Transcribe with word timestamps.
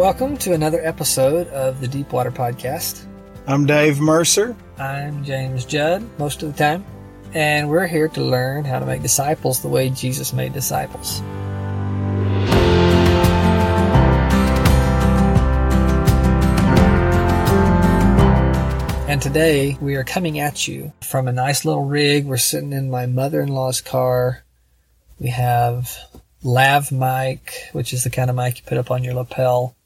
Welcome 0.00 0.38
to 0.38 0.54
another 0.54 0.80
episode 0.82 1.46
of 1.48 1.82
the 1.82 1.86
Deepwater 1.86 2.30
Podcast. 2.30 3.04
I'm 3.46 3.66
Dave 3.66 4.00
Mercer. 4.00 4.56
I'm 4.78 5.22
James 5.22 5.66
Judd 5.66 6.02
most 6.18 6.42
of 6.42 6.50
the 6.50 6.58
time, 6.58 6.86
and 7.34 7.68
we're 7.68 7.86
here 7.86 8.08
to 8.08 8.22
learn 8.22 8.64
how 8.64 8.78
to 8.78 8.86
make 8.86 9.02
disciples 9.02 9.60
the 9.60 9.68
way 9.68 9.90
Jesus 9.90 10.32
made 10.32 10.54
disciples. 10.54 11.20
And 19.06 19.20
today 19.20 19.76
we 19.82 19.96
are 19.96 20.04
coming 20.04 20.38
at 20.38 20.66
you 20.66 20.94
from 21.02 21.28
a 21.28 21.32
nice 21.32 21.66
little 21.66 21.84
rig. 21.84 22.24
We're 22.24 22.38
sitting 22.38 22.72
in 22.72 22.90
my 22.90 23.04
mother 23.04 23.42
in 23.42 23.50
law's 23.50 23.82
car. 23.82 24.44
We 25.18 25.28
have 25.28 25.94
lav 26.42 26.90
mic, 26.90 27.68
which 27.72 27.92
is 27.92 28.04
the 28.04 28.08
kind 28.08 28.30
of 28.30 28.36
mic 28.36 28.56
you 28.56 28.62
put 28.64 28.78
up 28.78 28.90
on 28.90 29.04
your 29.04 29.12
lapel, 29.12 29.76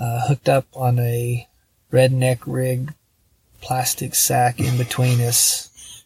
uh, 0.00 0.26
hooked 0.26 0.48
up 0.48 0.66
on 0.72 0.98
a 0.98 1.46
redneck 1.92 2.40
rig 2.46 2.94
plastic 3.60 4.14
sack 4.14 4.58
in 4.58 4.78
between 4.78 5.20
us. 5.20 6.04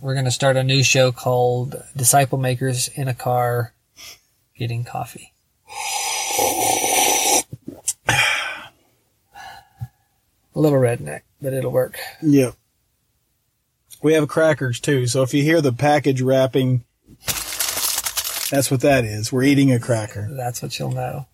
We're 0.00 0.14
going 0.14 0.24
to 0.24 0.30
start 0.30 0.56
a 0.56 0.64
new 0.64 0.82
show 0.82 1.12
called 1.12 1.76
Disciple 1.94 2.38
Makers 2.38 2.88
in 2.88 3.06
a 3.06 3.14
Car 3.14 3.74
Getting 4.56 4.84
Coffee. 4.84 5.32
A 10.54 10.58
little 10.58 10.78
redneck, 10.78 11.22
but 11.40 11.52
it'll 11.52 11.72
work. 11.72 11.98
Yep. 12.22 12.54
We 14.02 14.14
have 14.14 14.28
crackers 14.28 14.80
too, 14.80 15.06
so 15.06 15.22
if 15.22 15.32
you 15.32 15.42
hear 15.42 15.60
the 15.60 15.72
package 15.72 16.20
wrapping, 16.20 16.84
that's 18.50 18.70
what 18.70 18.80
that 18.80 19.04
is. 19.04 19.32
We're 19.32 19.44
eating 19.44 19.70
a 19.70 19.78
cracker. 19.78 20.28
That's 20.32 20.60
what 20.60 20.78
you'll 20.78 20.90
know. 20.90 21.26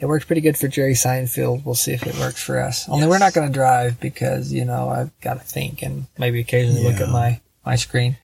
It 0.00 0.06
worked 0.06 0.26
pretty 0.26 0.40
good 0.40 0.56
for 0.56 0.66
Jerry 0.66 0.94
Seinfeld. 0.94 1.64
We'll 1.64 1.74
see 1.74 1.92
if 1.92 2.06
it 2.06 2.18
works 2.18 2.42
for 2.42 2.58
us. 2.58 2.88
Only 2.88 3.06
we're 3.06 3.18
not 3.18 3.34
going 3.34 3.48
to 3.48 3.52
drive 3.52 4.00
because, 4.00 4.50
you 4.52 4.64
know, 4.64 4.88
I've 4.88 5.18
got 5.20 5.34
to 5.34 5.40
think 5.40 5.82
and 5.82 6.06
maybe 6.18 6.40
occasionally 6.40 6.82
look 6.82 7.00
at 7.00 7.10
my, 7.10 7.40
my 7.64 7.76
screen. 7.76 8.16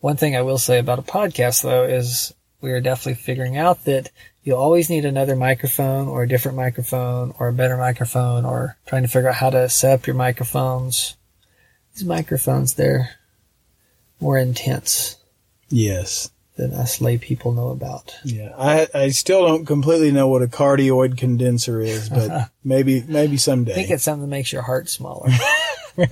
One 0.00 0.16
thing 0.16 0.36
I 0.36 0.42
will 0.42 0.58
say 0.58 0.78
about 0.78 0.98
a 0.98 1.02
podcast 1.02 1.62
though 1.62 1.84
is 1.84 2.34
we 2.60 2.72
are 2.72 2.80
definitely 2.80 3.22
figuring 3.22 3.56
out 3.56 3.84
that 3.84 4.10
you'll 4.42 4.58
always 4.58 4.90
need 4.90 5.04
another 5.04 5.36
microphone 5.36 6.08
or 6.08 6.24
a 6.24 6.28
different 6.28 6.56
microphone 6.56 7.32
or 7.38 7.48
a 7.48 7.52
better 7.52 7.76
microphone 7.76 8.44
or 8.44 8.76
trying 8.86 9.02
to 9.02 9.08
figure 9.08 9.28
out 9.28 9.36
how 9.36 9.50
to 9.50 9.68
set 9.68 10.00
up 10.00 10.06
your 10.08 10.16
microphones. 10.16 11.16
These 11.94 12.04
microphones, 12.04 12.74
they're 12.74 13.10
more 14.20 14.38
intense 14.38 15.16
Yes. 15.72 16.30
Than 16.56 16.72
us 16.72 17.00
lay 17.00 17.18
people 17.18 17.52
know 17.52 17.68
about. 17.68 18.14
Yeah. 18.24 18.52
I 18.56 18.88
I 18.94 19.08
still 19.08 19.46
don't 19.46 19.66
completely 19.66 20.12
know 20.12 20.28
what 20.28 20.42
a 20.42 20.46
cardioid 20.46 21.16
condenser 21.16 21.80
is, 21.80 22.08
but 22.08 22.30
uh-huh. 22.30 22.46
maybe 22.62 23.04
maybe 23.06 23.36
someday. 23.36 23.72
I 23.72 23.74
think 23.74 23.90
it's 23.90 24.04
something 24.04 24.22
that 24.22 24.28
makes 24.28 24.52
your 24.52 24.62
heart 24.62 24.88
smaller. 24.88 25.30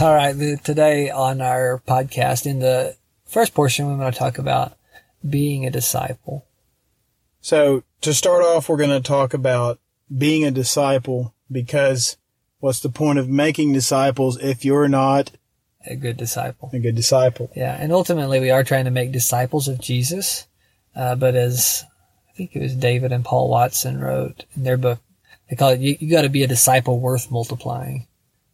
All 0.00 0.14
right. 0.14 0.32
the- 0.32 0.58
Today 0.62 1.10
on 1.10 1.40
our 1.40 1.82
podcast, 1.86 2.46
in 2.46 2.60
the 2.60 2.96
first 3.24 3.54
portion, 3.54 3.86
we're 3.86 3.96
going 3.96 4.12
to 4.12 4.18
talk 4.18 4.38
about 4.38 4.76
being 5.28 5.66
a 5.66 5.70
disciple. 5.70 6.46
So 7.40 7.82
to 8.00 8.14
start 8.14 8.42
off, 8.42 8.68
we're 8.68 8.76
going 8.76 8.90
to 8.90 9.00
talk 9.00 9.34
about 9.34 9.80
being 10.16 10.44
a 10.44 10.50
disciple 10.50 11.34
because 11.50 12.16
what's 12.60 12.80
the 12.80 12.88
point 12.88 13.18
of 13.18 13.28
making 13.28 13.72
disciples 13.72 14.38
if 14.38 14.64
you're 14.64 14.88
not 14.88 15.32
A 15.86 15.96
good 15.96 16.16
disciple. 16.16 16.70
a 16.72 16.78
good 16.78 16.94
disciple? 16.94 17.50
Yeah. 17.56 17.76
And 17.78 17.92
ultimately, 17.92 18.40
we 18.40 18.50
are 18.50 18.64
trying 18.64 18.84
to 18.84 18.90
make 18.90 19.12
disciples 19.12 19.66
of 19.66 19.80
Jesus. 19.80 20.46
Uh, 20.94 21.14
but 21.14 21.34
as 21.34 21.84
I 22.28 22.32
think 22.36 22.54
it 22.54 22.60
was 22.60 22.74
David 22.74 23.12
and 23.12 23.24
Paul 23.24 23.48
Watson 23.48 24.00
wrote 24.00 24.44
in 24.54 24.64
their 24.64 24.76
book, 24.76 24.98
they 25.48 25.56
call 25.56 25.70
it, 25.70 25.80
you, 25.80 25.96
you 25.98 26.10
got 26.10 26.22
to 26.22 26.28
be 26.28 26.42
a 26.42 26.48
disciple 26.48 27.00
worth 27.00 27.30
multiplying. 27.30 28.06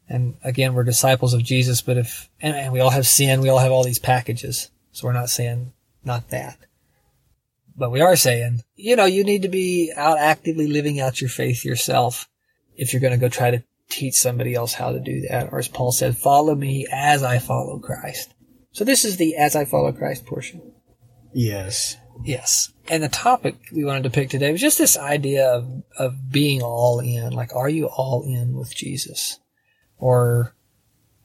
And 0.09 0.37
again, 0.45 0.75
we're 0.75 0.85
disciples 0.85 1.35
of 1.35 1.43
Jesus, 1.43 1.83
but 1.83 1.97
if, 1.97 2.31
and, 2.41 2.55
and 2.55 2.73
we 2.73 2.81
all 2.81 2.91
have 2.91 3.07
sin, 3.07 3.41
we 3.41 3.49
all 3.49 3.59
have 3.59 3.73
all 3.73 3.85
these 3.85 3.99
packages. 3.99 4.71
So 4.93 5.07
we're 5.07 5.13
not 5.13 5.31
saying 5.31 5.73
not 6.05 6.31
that. 6.31 6.59
But 7.77 7.91
we 7.91 8.01
are 8.01 8.17
saying, 8.17 8.63
you 8.77 8.97
know, 8.97 9.05
you 9.05 9.25
need 9.25 9.43
to 9.43 9.49
be 9.49 9.93
out 9.95 10.19
actively 10.19 10.69
living 10.69 11.01
out 11.01 11.21
your 11.21 11.29
faith 11.29 11.65
yourself 11.65 12.29
if 12.77 12.93
you're 12.93 13.01
going 13.01 13.13
to 13.13 13.19
go 13.19 13.29
try 13.29 13.51
to 13.51 13.63
teach 13.89 14.15
somebody 14.15 14.55
else 14.55 14.75
how 14.75 14.93
to 14.93 15.01
do 15.01 15.23
that. 15.29 15.53
Or 15.53 15.59
as 15.59 15.69
Paul 15.69 15.93
said, 15.93 16.17
follow 16.17 16.55
me 16.55 16.87
as 16.91 17.23
I 17.23 17.39
follow 17.39 17.79
Christ. 17.79 18.35
So 18.73 18.85
this 18.85 19.05
is 19.05 19.17
the 19.17 19.37
as 19.37 19.57
I 19.57 19.65
follow 19.65 19.93
Christ 19.93 20.27
portion. 20.27 20.73
Yes. 21.33 21.97
Yes. 22.25 22.73
And 22.89 23.03
the 23.03 23.09
topic 23.09 23.57
we 23.73 23.85
wanted 23.85 24.05
to 24.05 24.11
pick 24.11 24.31
today 24.31 24.53
was 24.53 24.61
just 24.61 24.79
this 24.79 24.97
idea 24.97 25.49
of, 25.49 25.83
of 25.99 26.31
being 26.31 26.63
all 26.63 27.01
in. 27.01 27.33
Like, 27.33 27.55
are 27.55 27.69
you 27.69 27.87
all 27.87 28.23
in 28.23 28.55
with 28.55 28.75
Jesus? 28.75 29.39
Or, 29.99 30.55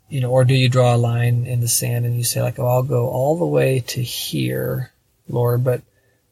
you 0.10 0.22
know, 0.22 0.32
or 0.32 0.44
do 0.44 0.54
you 0.54 0.70
draw 0.70 0.96
a 0.96 0.98
line 0.98 1.46
in 1.46 1.62
the 1.62 1.68
sand 1.68 2.06
and 2.06 2.16
you 2.18 2.24
say 2.24 2.42
like, 2.42 2.60
oh, 2.60 2.68
I'll 2.68 2.84
go 2.84 3.08
all 3.08 3.38
the 3.38 3.46
way 3.46 3.80
to 3.88 4.02
here, 4.02 4.92
Lord, 5.28 5.64
but, 5.64 5.82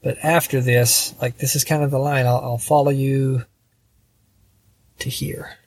but 0.04 0.18
after 0.24 0.62
this, 0.62 1.14
like, 1.22 1.38
this 1.38 1.56
is 1.56 1.64
kind 1.64 1.84
of 1.84 1.92
the 1.92 2.00
line. 2.00 2.26
I'll, 2.26 2.40
I'll 2.40 2.58
follow 2.58 2.92
you 2.92 3.46
to 5.00 5.10
here. 5.10 5.58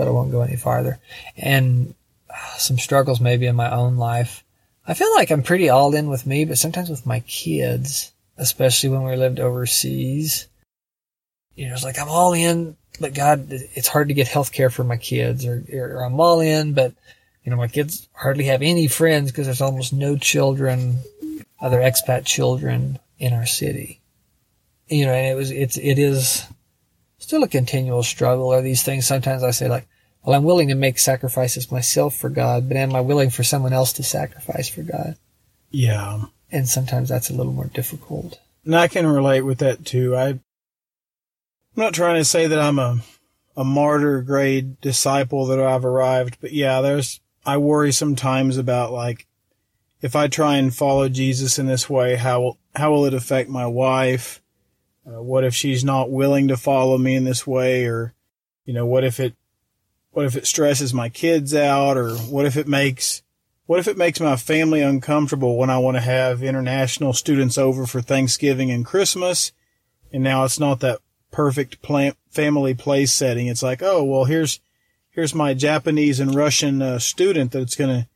But 0.00 0.08
I 0.08 0.12
won't 0.12 0.30
go 0.30 0.40
any 0.40 0.56
farther. 0.56 0.98
And 1.36 1.94
uh, 2.30 2.56
some 2.56 2.78
struggles 2.78 3.20
maybe 3.20 3.44
in 3.44 3.54
my 3.54 3.70
own 3.70 3.98
life. 3.98 4.42
I 4.86 4.94
feel 4.94 5.12
like 5.14 5.30
I'm 5.30 5.42
pretty 5.42 5.68
all 5.68 5.94
in 5.94 6.08
with 6.08 6.26
me, 6.26 6.46
but 6.46 6.56
sometimes 6.56 6.88
with 6.88 7.04
my 7.04 7.20
kids, 7.20 8.12
especially 8.38 8.88
when 8.88 9.02
we 9.02 9.14
lived 9.14 9.40
overseas, 9.40 10.48
you 11.54 11.68
know, 11.68 11.74
it's 11.74 11.84
like 11.84 11.98
I'm 11.98 12.08
all 12.08 12.32
in, 12.32 12.78
but 12.98 13.12
God, 13.12 13.48
it's 13.50 13.88
hard 13.88 14.08
to 14.08 14.14
get 14.14 14.26
health 14.26 14.52
care 14.52 14.70
for 14.70 14.84
my 14.84 14.96
kids, 14.96 15.44
or, 15.44 15.62
or 15.70 16.02
I'm 16.02 16.18
all 16.18 16.40
in, 16.40 16.72
but 16.72 16.94
you 17.44 17.50
know, 17.50 17.58
my 17.58 17.68
kids 17.68 18.08
hardly 18.14 18.44
have 18.44 18.62
any 18.62 18.88
friends 18.88 19.30
because 19.30 19.44
there's 19.44 19.60
almost 19.60 19.92
no 19.92 20.16
children, 20.16 21.00
other 21.60 21.80
expat 21.80 22.24
children 22.24 22.98
in 23.18 23.34
our 23.34 23.44
city. 23.44 24.00
You 24.88 25.04
know, 25.04 25.12
and 25.12 25.26
it 25.26 25.34
was, 25.34 25.50
it's, 25.50 25.76
it 25.76 25.98
is 25.98 26.46
still 27.18 27.42
a 27.42 27.48
continual 27.48 28.02
struggle. 28.02 28.46
Or 28.46 28.62
these 28.62 28.82
things 28.82 29.06
sometimes 29.06 29.42
I 29.42 29.50
say 29.50 29.68
like, 29.68 29.86
well, 30.24 30.36
I'm 30.36 30.44
willing 30.44 30.68
to 30.68 30.74
make 30.74 30.98
sacrifices 30.98 31.72
myself 31.72 32.14
for 32.14 32.28
God, 32.28 32.68
but 32.68 32.76
am 32.76 32.94
I 32.94 33.00
willing 33.00 33.30
for 33.30 33.42
someone 33.42 33.72
else 33.72 33.92
to 33.94 34.02
sacrifice 34.02 34.68
for 34.68 34.82
God? 34.82 35.16
Yeah. 35.70 36.24
And 36.52 36.68
sometimes 36.68 37.08
that's 37.08 37.30
a 37.30 37.34
little 37.34 37.52
more 37.52 37.70
difficult. 37.72 38.38
And 38.64 38.76
I 38.76 38.88
can 38.88 39.06
relate 39.06 39.42
with 39.42 39.58
that 39.58 39.86
too. 39.86 40.14
I, 40.16 40.28
I'm 40.28 40.40
not 41.76 41.94
trying 41.94 42.16
to 42.16 42.24
say 42.24 42.46
that 42.46 42.58
I'm 42.58 42.78
a, 42.78 42.98
a 43.56 43.64
martyr 43.64 44.20
grade 44.20 44.80
disciple 44.80 45.46
that 45.46 45.60
I've 45.60 45.84
arrived, 45.84 46.38
but 46.40 46.52
yeah, 46.52 46.80
there's, 46.80 47.20
I 47.46 47.56
worry 47.56 47.92
sometimes 47.92 48.58
about 48.58 48.92
like, 48.92 49.26
if 50.02 50.16
I 50.16 50.28
try 50.28 50.56
and 50.56 50.74
follow 50.74 51.08
Jesus 51.08 51.58
in 51.58 51.66
this 51.66 51.88
way, 51.88 52.16
how 52.16 52.40
will, 52.40 52.58
how 52.74 52.90
will 52.90 53.06
it 53.06 53.14
affect 53.14 53.48
my 53.48 53.66
wife? 53.66 54.42
Uh, 55.06 55.22
what 55.22 55.44
if 55.44 55.54
she's 55.54 55.84
not 55.84 56.10
willing 56.10 56.48
to 56.48 56.56
follow 56.56 56.98
me 56.98 57.14
in 57.14 57.24
this 57.24 57.46
way? 57.46 57.86
Or, 57.86 58.12
you 58.64 58.74
know, 58.74 58.86
what 58.86 59.04
if 59.04 59.20
it, 59.20 59.34
what 60.12 60.26
if 60.26 60.36
it 60.36 60.46
stresses 60.46 60.92
my 60.92 61.08
kids 61.08 61.54
out? 61.54 61.96
Or 61.96 62.16
what 62.16 62.46
if 62.46 62.56
it 62.56 62.68
makes, 62.68 63.22
what 63.66 63.78
if 63.78 63.88
it 63.88 63.96
makes 63.96 64.20
my 64.20 64.36
family 64.36 64.80
uncomfortable 64.80 65.56
when 65.56 65.70
I 65.70 65.78
want 65.78 65.96
to 65.96 66.02
have 66.02 66.42
international 66.42 67.12
students 67.12 67.56
over 67.56 67.86
for 67.86 68.00
Thanksgiving 68.00 68.70
and 68.70 68.84
Christmas? 68.84 69.52
And 70.12 70.22
now 70.24 70.44
it's 70.44 70.58
not 70.58 70.80
that 70.80 71.00
perfect 71.30 71.80
plant 71.80 72.16
family 72.30 72.74
place 72.74 73.12
setting. 73.12 73.46
It's 73.46 73.62
like, 73.62 73.82
oh, 73.82 74.02
well, 74.02 74.24
here's, 74.24 74.60
here's 75.10 75.34
my 75.34 75.54
Japanese 75.54 76.18
and 76.18 76.34
Russian 76.34 76.82
uh, 76.82 76.98
student 76.98 77.52
that's 77.52 77.76
going 77.76 77.90
to, 77.90 78.08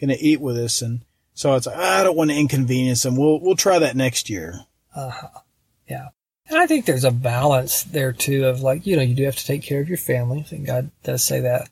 going 0.00 0.16
to 0.16 0.24
eat 0.24 0.40
with 0.40 0.56
us. 0.56 0.82
And 0.82 1.02
so 1.34 1.54
it's 1.54 1.66
I 1.68 2.02
don't 2.02 2.16
want 2.16 2.30
to 2.30 2.36
inconvenience 2.36 3.04
them. 3.04 3.16
We'll, 3.16 3.40
we'll 3.40 3.56
try 3.56 3.78
that 3.78 3.94
next 3.94 4.28
year. 4.28 4.60
Uh-huh. 4.94 5.40
Yeah. 5.88 6.08
And 6.48 6.58
I 6.58 6.66
think 6.66 6.84
there's 6.84 7.04
a 7.04 7.10
balance 7.10 7.82
there 7.82 8.12
too 8.12 8.46
of 8.46 8.60
like, 8.60 8.86
you 8.86 8.96
know, 8.96 9.02
you 9.02 9.14
do 9.14 9.24
have 9.24 9.36
to 9.36 9.46
take 9.46 9.62
care 9.62 9.80
of 9.80 9.88
your 9.88 9.98
family. 9.98 10.40
I 10.40 10.42
think 10.42 10.66
God 10.66 10.90
does 11.02 11.24
say 11.24 11.40
that. 11.40 11.68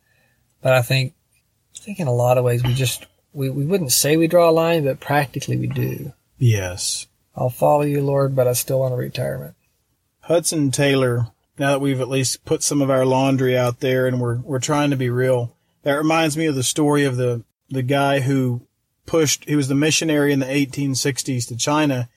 But 0.63 0.73
I 0.73 0.83
think, 0.83 1.15
I 1.77 1.79
think 1.79 2.01
in 2.01 2.09
a 2.09 2.13
lot 2.13 2.39
of 2.39 2.45
ways 2.45 2.65
we 2.65 2.75
just, 2.75 3.07
we, 3.33 3.51
we 3.51 3.65
wouldn't 3.65 3.93
say 3.93 4.17
we 4.17 4.27
draw 4.27 4.51
a 4.51 4.53
line, 4.53 4.85
but 4.85 5.01
practically 5.01 5.57
we 5.57 5.67
do. 5.67 6.13
Yes. 6.39 7.07
I'll 7.37 7.51
follow 7.51 7.83
you, 7.83 8.01
Lord, 8.03 8.35
but 8.35 8.49
I 8.49 8.53
still 8.53 8.81
want 8.81 8.95
a 8.95 8.97
retirement. 8.97 9.55
Hudson 10.21 10.71
Taylor, 10.71 11.29
now 11.59 11.71
that 11.71 11.81
we've 11.81 12.01
at 12.01 12.09
least 12.09 12.45
put 12.45 12.63
some 12.63 12.81
of 12.81 12.91
our 12.91 13.05
laundry 13.05 13.57
out 13.57 13.81
there 13.81 14.07
and 14.07 14.21
we're, 14.21 14.39
we're 14.39 14.59
trying 14.59 14.91
to 14.91 14.97
be 14.97 15.11
real, 15.11 15.57
that 15.83 15.93
reminds 15.93 16.37
me 16.37 16.47
of 16.47 16.55
the 16.55 16.63
story 16.63 17.05
of 17.05 17.17
the, 17.17 17.45
the 17.69 17.83
guy 17.83 18.21
who 18.21 18.67
pushed, 19.07 19.45
he 19.45 19.55
was 19.55 19.69
the 19.69 19.75
missionary 19.75 20.33
in 20.33 20.41
the 20.41 20.47
1860s 20.47 21.47
to 21.49 21.57
China 21.57 22.09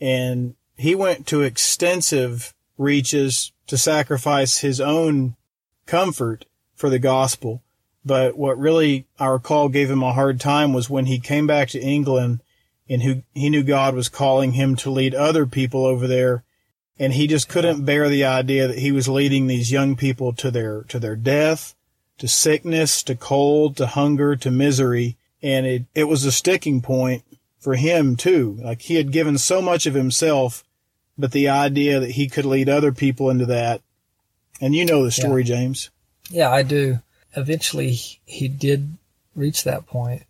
and 0.00 0.54
he 0.76 0.94
went 0.94 1.26
to 1.28 1.42
extensive 1.42 2.54
reaches 2.78 3.52
to 3.66 3.76
sacrifice 3.76 4.58
his 4.58 4.80
own 4.80 5.36
comfort 5.86 6.44
for 6.74 6.90
the 6.90 6.98
gospel. 6.98 7.62
But 8.04 8.36
what 8.36 8.58
really 8.58 9.06
I 9.18 9.26
recall 9.26 9.68
gave 9.68 9.90
him 9.90 10.02
a 10.02 10.12
hard 10.12 10.38
time 10.38 10.72
was 10.72 10.90
when 10.90 11.06
he 11.06 11.18
came 11.18 11.46
back 11.46 11.68
to 11.70 11.80
England 11.80 12.40
and 12.88 13.02
who 13.02 13.22
he 13.34 13.50
knew 13.50 13.64
God 13.64 13.94
was 13.94 14.08
calling 14.08 14.52
him 14.52 14.76
to 14.76 14.90
lead 14.90 15.14
other 15.14 15.46
people 15.46 15.84
over 15.84 16.06
there. 16.06 16.44
And 16.98 17.14
he 17.14 17.26
just 17.26 17.48
couldn't 17.48 17.84
bear 17.84 18.08
the 18.08 18.24
idea 18.24 18.68
that 18.68 18.78
he 18.78 18.92
was 18.92 19.08
leading 19.08 19.46
these 19.46 19.72
young 19.72 19.96
people 19.96 20.32
to 20.34 20.50
their, 20.50 20.82
to 20.84 20.98
their 20.98 21.16
death, 21.16 21.74
to 22.18 22.28
sickness, 22.28 23.02
to 23.02 23.16
cold, 23.16 23.76
to 23.78 23.86
hunger, 23.86 24.36
to 24.36 24.50
misery. 24.50 25.16
And 25.42 25.66
it, 25.66 25.84
it 25.94 26.04
was 26.04 26.24
a 26.24 26.32
sticking 26.32 26.80
point 26.80 27.24
for 27.66 27.74
him 27.74 28.14
too. 28.14 28.56
Like 28.62 28.82
he 28.82 28.94
had 28.94 29.10
given 29.10 29.38
so 29.38 29.60
much 29.60 29.86
of 29.86 29.94
himself, 29.94 30.62
but 31.18 31.32
the 31.32 31.48
idea 31.48 31.98
that 31.98 32.12
he 32.12 32.28
could 32.28 32.44
lead 32.44 32.68
other 32.68 32.92
people 32.92 33.28
into 33.28 33.46
that. 33.46 33.82
And 34.60 34.72
you 34.72 34.84
know 34.86 35.02
the 35.02 35.10
story, 35.10 35.42
Yeah. 35.42 35.46
James. 35.56 35.90
Yeah, 36.30 36.52
I 36.52 36.62
do. 36.62 37.00
Eventually, 37.36 37.90
he 38.24 38.46
did 38.46 38.96
reach 39.34 39.64
that 39.64 39.84
point 39.88 40.22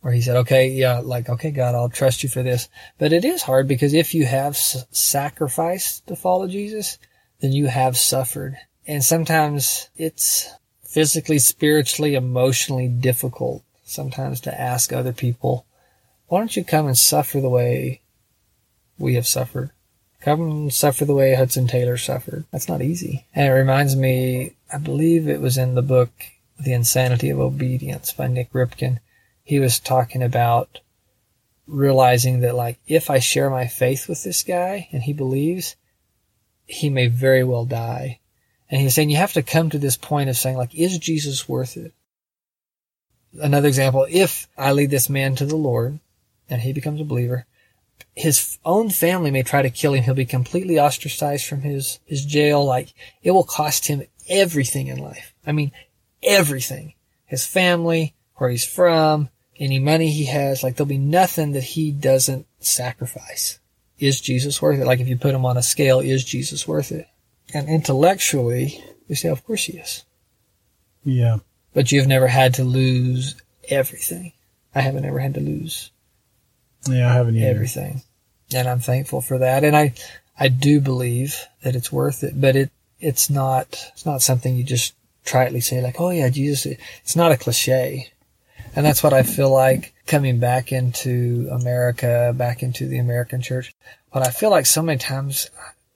where 0.00 0.14
he 0.14 0.22
said, 0.22 0.36
okay, 0.36 0.70
yeah, 0.70 1.00
like, 1.00 1.28
okay, 1.28 1.50
God, 1.50 1.74
I'll 1.74 1.90
trust 1.90 2.22
you 2.22 2.30
for 2.30 2.42
this. 2.42 2.70
But 2.96 3.12
it 3.12 3.22
is 3.22 3.42
hard 3.42 3.68
because 3.68 3.92
if 3.92 4.14
you 4.14 4.24
have 4.24 4.54
s- 4.54 4.86
sacrificed 4.90 6.06
to 6.06 6.16
follow 6.16 6.48
Jesus, 6.48 6.96
then 7.42 7.52
you 7.52 7.66
have 7.66 7.98
suffered. 7.98 8.56
And 8.86 9.04
sometimes 9.04 9.90
it's 9.98 10.48
physically, 10.86 11.38
spiritually, 11.38 12.14
emotionally 12.14 12.88
difficult 12.88 13.62
sometimes 13.84 14.40
to 14.40 14.58
ask 14.58 14.90
other 14.90 15.12
people, 15.12 15.66
why 16.28 16.38
don't 16.38 16.56
you 16.56 16.64
come 16.64 16.86
and 16.86 16.96
suffer 16.96 17.40
the 17.40 17.48
way 17.48 18.00
we 18.98 19.14
have 19.14 19.26
suffered? 19.26 19.70
Come 20.20 20.42
and 20.42 20.72
suffer 20.74 21.04
the 21.04 21.14
way 21.14 21.34
Hudson 21.34 21.66
Taylor 21.66 21.96
suffered. 21.96 22.44
That's 22.50 22.68
not 22.68 22.82
easy. 22.82 23.26
And 23.34 23.46
it 23.46 23.52
reminds 23.52 23.96
me, 23.96 24.54
I 24.72 24.78
believe 24.78 25.28
it 25.28 25.40
was 25.40 25.56
in 25.56 25.74
the 25.74 25.82
book, 25.82 26.10
The 26.58 26.72
Insanity 26.72 27.30
of 27.30 27.40
Obedience 27.40 28.12
by 28.12 28.26
Nik 28.26 28.52
Ripken. 28.52 28.98
He 29.42 29.58
was 29.58 29.80
talking 29.80 30.22
about 30.22 30.80
realizing 31.66 32.40
that 32.40 32.54
like, 32.54 32.78
if 32.86 33.10
I 33.10 33.20
share 33.20 33.48
my 33.48 33.66
faith 33.66 34.08
with 34.08 34.24
this 34.24 34.42
guy 34.42 34.88
and 34.92 35.02
he 35.02 35.12
believes, 35.12 35.76
he 36.66 36.90
may 36.90 37.06
very 37.06 37.44
well 37.44 37.64
die. 37.64 38.18
And 38.70 38.82
he's 38.82 38.94
saying 38.94 39.08
you 39.08 39.16
have 39.16 39.32
to 39.34 39.42
come 39.42 39.70
to 39.70 39.78
this 39.78 39.96
point 39.96 40.28
of 40.28 40.36
saying 40.36 40.56
like, 40.56 40.74
is 40.74 40.98
Jesus 40.98 41.48
worth 41.48 41.76
it? 41.76 41.94
Another 43.40 43.68
example, 43.68 44.06
if 44.10 44.46
I 44.58 44.72
lead 44.72 44.90
this 44.90 45.08
man 45.08 45.36
to 45.36 45.46
the 45.46 45.56
Lord 45.56 46.00
and 46.48 46.62
he 46.62 46.72
becomes 46.72 47.00
a 47.00 47.04
believer, 47.04 47.46
his 48.14 48.58
own 48.64 48.90
family 48.90 49.30
may 49.30 49.42
try 49.42 49.62
to 49.62 49.70
kill 49.70 49.94
him. 49.94 50.02
He'll 50.02 50.14
be 50.14 50.24
completely 50.24 50.78
ostracized 50.78 51.46
from 51.46 51.62
his, 51.62 52.00
his 52.04 52.24
jail. 52.24 52.64
Like 52.64 52.92
it 53.22 53.30
will 53.30 53.44
cost 53.44 53.86
him 53.86 54.04
everything 54.28 54.88
in 54.88 54.98
life. 54.98 55.34
I 55.46 55.52
mean, 55.52 55.72
everything. 56.22 56.94
His 57.26 57.46
family, 57.46 58.14
where 58.36 58.50
he's 58.50 58.66
from, 58.66 59.28
any 59.58 59.78
money 59.78 60.10
he 60.10 60.26
has, 60.26 60.62
like 60.62 60.76
there'll 60.76 60.88
be 60.88 60.98
nothing 60.98 61.52
that 61.52 61.62
he 61.62 61.90
doesn't 61.90 62.46
sacrifice. 62.60 63.58
Is 63.98 64.20
Jesus 64.20 64.62
worth 64.62 64.80
it? 64.80 64.86
Like 64.86 65.00
if 65.00 65.08
you 65.08 65.16
put 65.16 65.34
him 65.34 65.44
on 65.44 65.56
a 65.56 65.62
scale, 65.62 66.00
is 66.00 66.24
Jesus 66.24 66.66
worth 66.66 66.92
it? 66.92 67.06
And 67.52 67.68
intellectually, 67.68 68.82
we 69.08 69.14
say, 69.14 69.28
of 69.28 69.44
course 69.44 69.64
he 69.64 69.78
is. 69.78 70.04
Yeah. 71.04 71.38
But 71.72 71.92
you've 71.92 72.06
never 72.06 72.26
had 72.26 72.54
to 72.54 72.64
lose 72.64 73.34
everything. 73.68 74.32
I 74.74 74.80
haven't 74.80 75.04
ever 75.04 75.18
had 75.18 75.34
to 75.34 75.40
lose 75.40 75.90
Yeah, 76.86 77.10
I 77.10 77.14
haven't 77.14 77.36
either. 77.36 77.48
everything. 77.48 78.02
And 78.54 78.68
I'm 78.68 78.80
thankful 78.80 79.20
for 79.20 79.38
that. 79.38 79.64
And 79.64 79.76
I, 79.76 79.94
I 80.38 80.48
do 80.48 80.80
believe 80.80 81.44
that 81.62 81.76
it's 81.76 81.92
worth 81.92 82.22
it, 82.22 82.40
but 82.40 82.56
it, 82.56 82.70
it's 83.00 83.28
not, 83.28 83.90
it's 83.92 84.06
not 84.06 84.22
something 84.22 84.56
you 84.56 84.64
just 84.64 84.94
tritely 85.24 85.62
say 85.62 85.82
like, 85.82 86.00
oh 86.00 86.10
yeah, 86.10 86.28
Jesus, 86.28 86.78
it's 87.02 87.16
not 87.16 87.32
a 87.32 87.36
cliche. 87.36 88.10
And 88.74 88.84
that's 88.84 89.02
what 89.02 89.12
I 89.12 89.22
feel 89.22 89.50
like 89.50 89.94
coming 90.06 90.38
back 90.38 90.72
into 90.72 91.48
America, 91.50 92.32
back 92.36 92.62
into 92.62 92.86
the 92.86 92.98
American 92.98 93.42
church. 93.42 93.74
What 94.10 94.26
I 94.26 94.30
feel 94.30 94.50
like 94.50 94.66
so 94.66 94.82
many 94.82 94.98
times, 94.98 95.50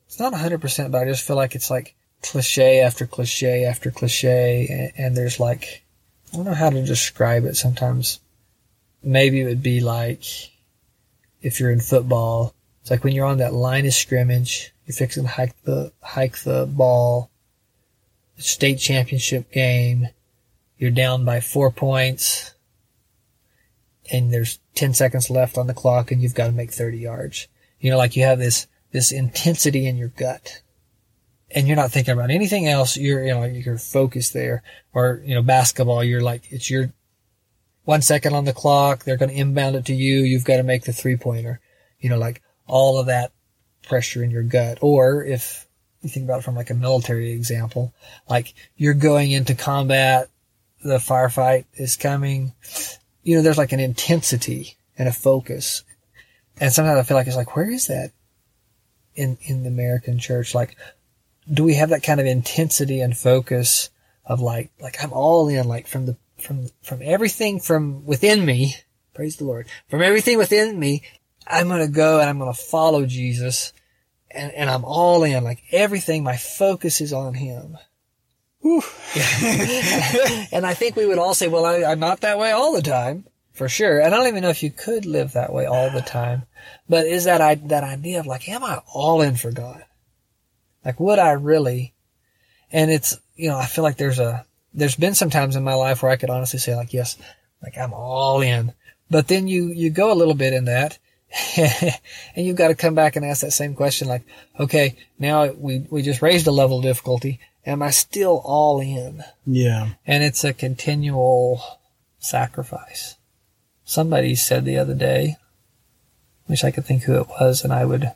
it's 0.06 0.18
not 0.18 0.32
100%, 0.32 0.90
but 0.90 1.02
I 1.02 1.04
just 1.04 1.26
feel 1.26 1.36
like 1.36 1.54
it's 1.54 1.70
like 1.70 1.94
cliche 2.22 2.80
after 2.80 3.06
cliche 3.06 3.64
after 3.64 3.90
cliche. 3.90 4.92
And, 4.96 5.06
and 5.06 5.16
there's 5.16 5.40
like, 5.40 5.82
I 6.32 6.36
don't 6.36 6.46
know 6.46 6.54
how 6.54 6.70
to 6.70 6.84
describe 6.84 7.44
it 7.44 7.56
sometimes. 7.56 8.20
Maybe 9.02 9.40
it 9.40 9.46
would 9.46 9.62
be 9.62 9.80
like, 9.80 10.24
if 11.42 11.60
you're 11.60 11.70
in 11.70 11.80
football, 11.80 12.54
it's 12.80 12.90
like 12.90 13.04
when 13.04 13.14
you're 13.14 13.26
on 13.26 13.38
that 13.38 13.52
line 13.52 13.86
of 13.86 13.92
scrimmage, 13.92 14.72
you're 14.86 14.94
fixing 14.94 15.24
to 15.24 15.28
hike 15.28 15.60
the 15.64 15.92
hike 16.00 16.38
the 16.38 16.66
ball, 16.66 17.30
state 18.38 18.76
championship 18.76 19.50
game, 19.52 20.08
you're 20.78 20.90
down 20.90 21.24
by 21.24 21.40
four 21.40 21.70
points, 21.70 22.54
and 24.10 24.32
there's 24.32 24.58
ten 24.74 24.94
seconds 24.94 25.30
left 25.30 25.56
on 25.56 25.66
the 25.66 25.74
clock, 25.74 26.10
and 26.10 26.22
you've 26.22 26.34
got 26.34 26.46
to 26.46 26.52
make 26.52 26.72
thirty 26.72 26.98
yards. 26.98 27.46
You 27.78 27.90
know, 27.90 27.98
like 27.98 28.16
you 28.16 28.24
have 28.24 28.38
this 28.38 28.66
this 28.90 29.12
intensity 29.12 29.86
in 29.86 29.96
your 29.96 30.08
gut, 30.08 30.60
and 31.50 31.66
you're 31.66 31.76
not 31.76 31.92
thinking 31.92 32.14
about 32.14 32.30
anything 32.30 32.66
else. 32.66 32.96
You're 32.96 33.24
you 33.24 33.32
know 33.32 33.44
you're 33.44 33.78
focused 33.78 34.32
there, 34.32 34.62
or 34.92 35.22
you 35.24 35.34
know 35.34 35.42
basketball, 35.42 36.02
you're 36.02 36.20
like 36.20 36.50
it's 36.50 36.68
your 36.68 36.92
one 37.84 38.02
second 38.02 38.34
on 38.34 38.44
the 38.44 38.52
clock. 38.52 39.04
They're 39.04 39.16
going 39.16 39.30
to 39.30 39.36
inbound 39.36 39.76
it 39.76 39.86
to 39.86 39.94
you. 39.94 40.20
You've 40.20 40.44
got 40.44 40.56
to 40.56 40.62
make 40.62 40.84
the 40.84 40.92
three 40.92 41.16
pointer. 41.16 41.60
You 42.00 42.10
know, 42.10 42.18
like 42.18 42.42
all 42.66 42.98
of 42.98 43.06
that 43.06 43.32
pressure 43.82 44.22
in 44.22 44.30
your 44.30 44.42
gut. 44.42 44.78
Or 44.80 45.24
if 45.24 45.66
you 46.02 46.08
think 46.08 46.24
about 46.24 46.40
it 46.40 46.44
from 46.44 46.56
like 46.56 46.70
a 46.70 46.74
military 46.74 47.32
example, 47.32 47.92
like 48.28 48.54
you're 48.76 48.94
going 48.94 49.30
into 49.30 49.54
combat, 49.54 50.28
the 50.82 50.98
firefight 50.98 51.64
is 51.74 51.96
coming. 51.96 52.52
You 53.22 53.36
know, 53.36 53.42
there's 53.42 53.58
like 53.58 53.72
an 53.72 53.80
intensity 53.80 54.76
and 54.98 55.08
a 55.08 55.12
focus. 55.12 55.84
And 56.60 56.72
sometimes 56.72 56.98
I 56.98 57.02
feel 57.02 57.16
like 57.16 57.26
it's 57.26 57.36
like, 57.36 57.56
where 57.56 57.70
is 57.70 57.86
that 57.86 58.10
in, 59.14 59.38
in 59.42 59.62
the 59.62 59.68
American 59.68 60.18
church? 60.18 60.54
Like, 60.54 60.76
do 61.52 61.64
we 61.64 61.74
have 61.74 61.90
that 61.90 62.02
kind 62.02 62.20
of 62.20 62.26
intensity 62.26 63.00
and 63.00 63.16
focus 63.16 63.90
of 64.24 64.40
like, 64.40 64.70
like 64.80 65.02
I'm 65.02 65.12
all 65.12 65.48
in, 65.48 65.66
like 65.66 65.86
from 65.86 66.06
the 66.06 66.16
from 66.42 66.68
from 66.82 67.00
everything 67.02 67.60
from 67.60 68.04
within 68.04 68.44
me, 68.44 68.76
praise 69.14 69.36
the 69.36 69.44
Lord, 69.44 69.66
from 69.88 70.02
everything 70.02 70.38
within 70.38 70.78
me, 70.78 71.02
I'm 71.46 71.68
gonna 71.68 71.88
go 71.88 72.20
and 72.20 72.28
I'm 72.28 72.38
gonna 72.38 72.54
follow 72.54 73.06
Jesus, 73.06 73.72
and 74.30 74.52
and 74.52 74.68
I'm 74.68 74.84
all 74.84 75.24
in, 75.24 75.44
like 75.44 75.62
everything. 75.70 76.22
My 76.22 76.36
focus 76.36 77.00
is 77.00 77.12
on 77.12 77.34
Him. 77.34 77.78
And 80.52 80.66
I 80.66 80.74
think 80.74 80.96
we 80.96 81.06
would 81.06 81.18
all 81.18 81.34
say, 81.34 81.48
well, 81.48 81.64
I, 81.64 81.82
I'm 81.84 81.98
not 81.98 82.20
that 82.20 82.38
way 82.38 82.52
all 82.52 82.72
the 82.72 82.82
time, 82.82 83.24
for 83.52 83.68
sure. 83.68 84.00
And 84.00 84.14
I 84.14 84.18
don't 84.18 84.28
even 84.28 84.42
know 84.42 84.50
if 84.50 84.62
you 84.62 84.70
could 84.70 85.06
live 85.06 85.32
that 85.32 85.52
way 85.52 85.66
all 85.66 85.90
the 85.90 86.00
time. 86.00 86.42
But 86.88 87.06
is 87.06 87.24
that 87.24 87.40
I, 87.40 87.56
that 87.56 87.84
idea 87.84 88.20
of 88.20 88.26
like, 88.26 88.48
am 88.48 88.62
I 88.62 88.80
all 88.92 89.22
in 89.22 89.36
for 89.36 89.50
God? 89.50 89.84
Like, 90.84 91.00
would 91.00 91.18
I 91.18 91.32
really? 91.32 91.94
And 92.70 92.90
it's, 92.90 93.18
you 93.34 93.48
know, 93.48 93.56
I 93.56 93.66
feel 93.66 93.82
like 93.82 93.96
there's 93.96 94.18
a, 94.18 94.46
there's 94.74 94.96
been 94.96 95.14
some 95.14 95.30
times 95.30 95.56
in 95.56 95.64
my 95.64 95.74
life 95.74 96.02
where 96.02 96.12
I 96.12 96.16
could 96.16 96.30
honestly 96.30 96.58
say 96.58 96.74
like, 96.74 96.92
yes, 96.92 97.16
like 97.62 97.76
I'm 97.78 97.92
all 97.92 98.40
in. 98.40 98.72
But 99.10 99.28
then 99.28 99.48
you, 99.48 99.66
you 99.66 99.90
go 99.90 100.12
a 100.12 100.14
little 100.14 100.34
bit 100.34 100.54
in 100.54 100.64
that 100.66 100.98
and 101.56 102.46
you've 102.46 102.56
got 102.56 102.68
to 102.68 102.74
come 102.74 102.94
back 102.94 103.16
and 103.16 103.24
ask 103.24 103.40
that 103.40 103.52
same 103.52 103.74
question 103.74 104.08
like, 104.08 104.22
okay, 104.58 104.96
now 105.18 105.50
we, 105.52 105.86
we 105.90 106.02
just 106.02 106.22
raised 106.22 106.46
a 106.46 106.52
level 106.52 106.78
of 106.78 106.84
difficulty. 106.84 107.40
Am 107.64 107.82
I 107.82 107.90
still 107.90 108.42
all 108.44 108.80
in? 108.80 109.22
Yeah. 109.46 109.90
And 110.06 110.22
it's 110.22 110.44
a 110.44 110.52
continual 110.52 111.62
sacrifice. 112.18 113.16
Somebody 113.84 114.34
said 114.34 114.64
the 114.64 114.78
other 114.78 114.94
day, 114.94 115.36
wish 116.48 116.64
I 116.64 116.70
could 116.70 116.84
think 116.84 117.04
who 117.04 117.20
it 117.20 117.28
was 117.28 117.64
and 117.64 117.72
I 117.72 117.84
would 117.84 118.12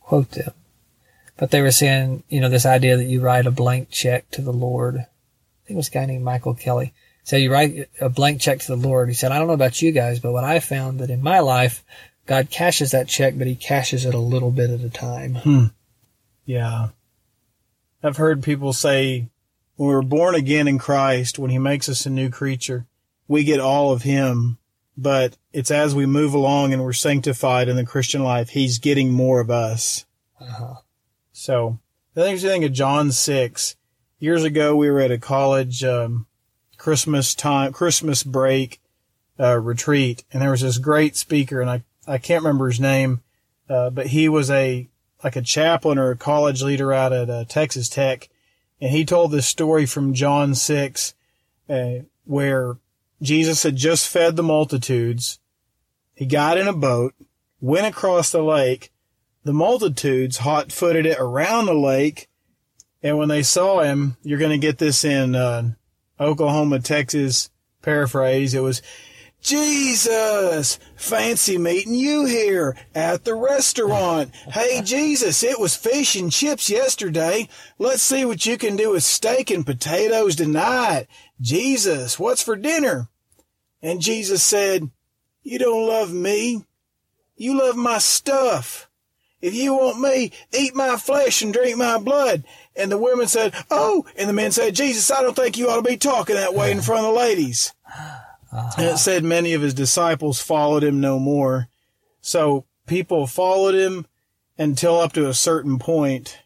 quote 0.00 0.30
them. 0.32 0.52
But 1.36 1.50
they 1.50 1.62
were 1.62 1.70
saying, 1.70 2.24
you 2.28 2.40
know, 2.40 2.48
this 2.48 2.66
idea 2.66 2.96
that 2.96 3.04
you 3.04 3.20
write 3.20 3.46
a 3.46 3.50
blank 3.50 3.90
check 3.90 4.28
to 4.32 4.42
the 4.42 4.52
Lord. 4.52 5.06
I 5.68 5.70
think 5.70 5.76
it 5.76 5.76
was 5.76 5.88
a 5.88 5.90
guy 5.90 6.06
named 6.06 6.24
Michael 6.24 6.54
Kelly. 6.54 6.94
said 7.24 7.42
you 7.42 7.52
write 7.52 7.90
a 8.00 8.08
blank 8.08 8.40
check 8.40 8.60
to 8.60 8.74
the 8.74 8.88
Lord. 8.88 9.10
He 9.10 9.14
said, 9.14 9.32
I 9.32 9.38
don't 9.38 9.48
know 9.48 9.52
about 9.52 9.82
you 9.82 9.92
guys, 9.92 10.18
but 10.18 10.32
what 10.32 10.44
I 10.44 10.60
found 10.60 11.00
that 11.00 11.10
in 11.10 11.22
my 11.22 11.40
life, 11.40 11.84
God 12.24 12.48
cashes 12.48 12.92
that 12.92 13.06
check, 13.06 13.36
but 13.36 13.46
he 13.46 13.54
cashes 13.54 14.06
it 14.06 14.14
a 14.14 14.18
little 14.18 14.50
bit 14.50 14.70
at 14.70 14.80
a 14.80 14.88
time. 14.88 15.72
Yeah. 16.46 16.88
I've 18.02 18.16
heard 18.16 18.42
people 18.42 18.72
say 18.72 19.28
when 19.76 19.90
we're 19.90 20.00
born 20.00 20.34
again 20.34 20.66
in 20.66 20.78
Christ, 20.78 21.38
when 21.38 21.50
he 21.50 21.58
makes 21.58 21.86
us 21.90 22.06
a 22.06 22.10
new 22.10 22.30
creature, 22.30 22.86
we 23.26 23.44
get 23.44 23.60
all 23.60 23.92
of 23.92 24.04
him. 24.04 24.56
But 24.96 25.36
it's 25.52 25.70
as 25.70 25.94
we 25.94 26.06
move 26.06 26.32
along 26.32 26.72
and 26.72 26.82
we're 26.82 26.94
sanctified 26.94 27.68
in 27.68 27.76
the 27.76 27.84
Christian 27.84 28.24
life, 28.24 28.48
he's 28.48 28.78
getting 28.78 29.12
more 29.12 29.40
of 29.40 29.50
us. 29.50 30.06
Uh-huh. 30.40 30.76
So 31.32 31.78
I 32.16 32.20
think 32.20 32.42
you 32.42 32.48
think 32.48 32.64
of 32.64 32.72
John 32.72 33.12
6. 33.12 33.76
Years 34.20 34.42
ago, 34.42 34.74
we 34.74 34.90
were 34.90 35.00
at 35.00 35.12
a 35.12 35.18
college, 35.18 35.84
um, 35.84 36.26
Christmas 36.76 37.34
time, 37.34 37.72
Christmas 37.72 38.22
break, 38.22 38.80
uh, 39.38 39.58
retreat. 39.58 40.24
And 40.32 40.42
there 40.42 40.50
was 40.50 40.62
this 40.62 40.78
great 40.78 41.16
speaker 41.16 41.60
and 41.60 41.70
I, 41.70 41.84
I 42.06 42.18
can't 42.18 42.42
remember 42.42 42.68
his 42.68 42.80
name, 42.80 43.20
uh, 43.68 43.90
but 43.90 44.08
he 44.08 44.28
was 44.28 44.50
a, 44.50 44.88
like 45.22 45.36
a 45.36 45.42
chaplain 45.42 45.98
or 45.98 46.10
a 46.10 46.16
college 46.16 46.62
leader 46.62 46.92
out 46.92 47.12
at 47.12 47.30
uh, 47.30 47.44
Texas 47.44 47.88
Tech. 47.88 48.28
And 48.80 48.90
he 48.90 49.04
told 49.04 49.30
this 49.30 49.46
story 49.46 49.86
from 49.86 50.14
John 50.14 50.54
6, 50.54 51.14
uh, 51.68 51.90
where 52.24 52.78
Jesus 53.20 53.62
had 53.62 53.76
just 53.76 54.08
fed 54.08 54.36
the 54.36 54.42
multitudes 54.42 55.38
He 56.14 56.26
got 56.26 56.58
in 56.58 56.68
a 56.68 56.72
boat, 56.72 57.14
went 57.60 57.86
across 57.86 58.30
the 58.30 58.42
lake. 58.42 58.92
The 59.44 59.52
multitudes 59.52 60.38
hot 60.38 60.72
footed 60.72 61.06
it 61.06 61.18
around 61.18 61.66
the 61.66 61.74
lake. 61.74 62.27
And 63.02 63.16
when 63.18 63.28
they 63.28 63.42
saw 63.42 63.80
him, 63.80 64.16
you're 64.22 64.38
going 64.38 64.58
to 64.58 64.66
get 64.66 64.78
this 64.78 65.04
in 65.04 65.34
uh, 65.34 65.70
Oklahoma, 66.18 66.80
Texas 66.80 67.50
paraphrase. 67.82 68.54
It 68.54 68.60
was, 68.60 68.82
Jesus, 69.40 70.80
fancy 70.96 71.58
meeting 71.58 71.94
you 71.94 72.26
here 72.26 72.76
at 72.94 73.24
the 73.24 73.34
restaurant. 73.34 74.34
Hey, 74.50 74.82
Jesus, 74.82 75.42
it 75.44 75.60
was 75.60 75.76
fish 75.76 76.16
and 76.16 76.32
chips 76.32 76.68
yesterday. 76.68 77.48
Let's 77.78 78.02
see 78.02 78.24
what 78.24 78.44
you 78.46 78.58
can 78.58 78.76
do 78.76 78.92
with 78.92 79.04
steak 79.04 79.50
and 79.50 79.64
potatoes 79.64 80.36
tonight. 80.36 81.06
Jesus, 81.40 82.18
what's 82.18 82.42
for 82.42 82.56
dinner? 82.56 83.08
And 83.80 84.00
Jesus 84.00 84.42
said, 84.42 84.90
you 85.42 85.58
don't 85.58 85.86
love 85.86 86.12
me. 86.12 86.64
You 87.36 87.56
love 87.56 87.76
my 87.76 87.98
stuff. 87.98 88.90
If 89.40 89.54
you 89.54 89.72
want 89.74 90.00
me, 90.00 90.32
eat 90.52 90.74
my 90.74 90.96
flesh 90.96 91.42
and 91.42 91.52
drink 91.52 91.78
my 91.78 91.98
blood. 91.98 92.44
And 92.78 92.92
the 92.92 92.98
women 92.98 93.26
said, 93.26 93.54
Oh, 93.70 94.06
and 94.16 94.28
the 94.28 94.32
men 94.32 94.52
said, 94.52 94.74
Jesus, 94.74 95.10
I 95.10 95.22
don't 95.22 95.34
think 95.34 95.58
you 95.58 95.68
ought 95.68 95.76
to 95.76 95.88
be 95.88 95.96
talking 95.96 96.36
that 96.36 96.54
way 96.54 96.70
in 96.70 96.80
front 96.80 97.04
of 97.04 97.12
the 97.12 97.18
ladies. 97.18 97.74
Uh-huh. 97.86 98.70
And 98.78 98.86
it 98.86 98.98
said 98.98 99.24
many 99.24 99.52
of 99.52 99.62
his 99.62 99.74
disciples 99.74 100.40
followed 100.40 100.84
him 100.84 101.00
no 101.00 101.18
more. 101.18 101.68
So 102.20 102.64
people 102.86 103.26
followed 103.26 103.74
him 103.74 104.06
until 104.56 105.00
up 105.00 105.12
to 105.14 105.28
a 105.28 105.34
certain 105.34 105.78
point. 105.78 106.38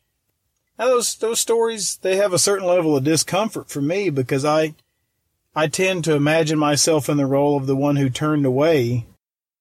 Now 0.78 0.86
those, 0.86 1.14
those 1.16 1.38
stories, 1.38 1.98
they 1.98 2.16
have 2.16 2.32
a 2.32 2.38
certain 2.38 2.66
level 2.66 2.96
of 2.96 3.04
discomfort 3.04 3.68
for 3.68 3.80
me 3.80 4.10
because 4.10 4.44
I, 4.44 4.74
I 5.54 5.66
tend 5.68 6.04
to 6.04 6.14
imagine 6.14 6.58
myself 6.58 7.08
in 7.08 7.18
the 7.18 7.26
role 7.26 7.56
of 7.56 7.66
the 7.66 7.76
one 7.76 7.96
who 7.96 8.08
turned 8.08 8.46
away. 8.46 9.06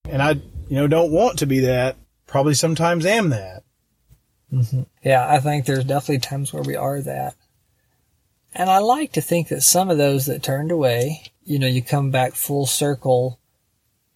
And 0.10 0.22
I, 0.22 0.32
you 0.32 0.78
know, 0.78 0.88
don't 0.88 1.12
want 1.12 1.40
to 1.40 1.46
be 1.46 1.60
that. 1.60 1.98
Probably 2.28 2.54
sometimes 2.54 3.06
am 3.06 3.30
that. 3.30 3.64
Mm-hmm. 4.52 4.84
Yeah, 5.04 5.28
I 5.28 5.40
think 5.40 5.66
there's 5.66 5.86
definitely 5.86 6.20
times 6.20 6.52
where 6.52 6.64
we 6.64 6.76
are 6.76 7.02
that. 7.02 7.36
And 8.54 8.70
I 8.70 8.80
like 8.80 9.14
to 9.14 9.22
think 9.22 9.48
that 9.48 9.62
some 9.62 9.90
of 9.90 9.98
those 9.98 10.26
that 10.26 10.44
turned 10.44 10.72
away, 10.72 11.32
you 11.44 11.58
know, 11.58 11.68
you 11.68 11.82
come 11.82 12.12
back 12.12 12.34
full 12.34 12.66
circle 12.66 13.40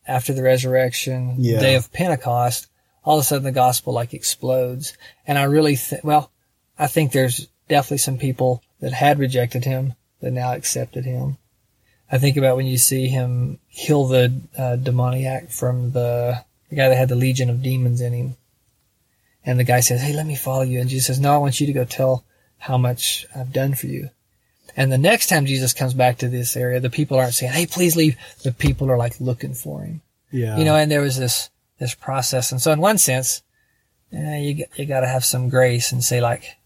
after 0.07 0.33
the 0.33 0.43
resurrection, 0.43 1.35
yeah. 1.37 1.59
day 1.59 1.75
of 1.75 1.91
Pentecost, 1.93 2.67
all 3.03 3.17
of 3.17 3.21
a 3.21 3.23
sudden 3.23 3.45
the 3.45 3.51
gospel 3.51 3.93
like 3.93 4.13
explodes. 4.13 4.97
And 5.25 5.37
I 5.37 5.43
really 5.43 5.75
think, 5.75 6.03
well, 6.03 6.31
I 6.77 6.87
think 6.87 7.11
there's 7.11 7.47
definitely 7.69 7.99
some 7.99 8.17
people 8.17 8.61
that 8.81 8.93
had 8.93 9.19
rejected 9.19 9.63
him 9.63 9.93
that 10.19 10.31
now 10.31 10.53
accepted 10.53 11.05
him. 11.05 11.37
I 12.11 12.17
think 12.17 12.37
about 12.37 12.57
when 12.57 12.67
you 12.67 12.77
see 12.77 13.07
him 13.07 13.59
heal 13.67 14.05
the 14.05 14.41
uh, 14.57 14.75
demoniac 14.75 15.49
from 15.49 15.91
the, 15.91 16.43
the 16.69 16.75
guy 16.75 16.89
that 16.89 16.97
had 16.97 17.09
the 17.09 17.15
legion 17.15 17.49
of 17.49 17.63
demons 17.63 18.01
in 18.01 18.13
him. 18.13 18.37
And 19.45 19.59
the 19.59 19.63
guy 19.63 19.79
says, 19.79 20.01
Hey, 20.01 20.13
let 20.13 20.25
me 20.25 20.35
follow 20.35 20.63
you. 20.63 20.79
And 20.79 20.89
Jesus 20.89 21.07
says, 21.07 21.19
No, 21.19 21.33
I 21.33 21.37
want 21.37 21.59
you 21.59 21.67
to 21.67 21.73
go 21.73 21.85
tell 21.85 22.23
how 22.57 22.77
much 22.77 23.25
I've 23.35 23.53
done 23.53 23.75
for 23.75 23.87
you. 23.87 24.09
And 24.75 24.91
the 24.91 24.97
next 24.97 25.27
time 25.27 25.45
Jesus 25.45 25.73
comes 25.73 25.93
back 25.93 26.17
to 26.17 26.27
this 26.27 26.57
area, 26.57 26.79
the 26.79 26.89
people 26.89 27.17
aren't 27.17 27.33
saying, 27.33 27.53
Hey, 27.53 27.65
please 27.65 27.95
leave. 27.95 28.17
The 28.43 28.51
people 28.51 28.89
are 28.91 28.97
like 28.97 29.19
looking 29.19 29.53
for 29.53 29.81
him. 29.81 30.01
Yeah. 30.31 30.57
You 30.57 30.65
know, 30.65 30.75
and 30.75 30.91
there 30.91 31.01
was 31.01 31.17
this, 31.17 31.49
this 31.79 31.93
process. 31.93 32.51
And 32.51 32.61
so 32.61 32.71
in 32.71 32.79
one 32.79 32.97
sense, 32.97 33.43
yeah, 34.11 34.37
you, 34.37 34.65
you 34.75 34.85
gotta 34.85 35.07
have 35.07 35.25
some 35.25 35.49
grace 35.49 35.91
and 35.91 36.03
say 36.03 36.21
like, 36.21 36.57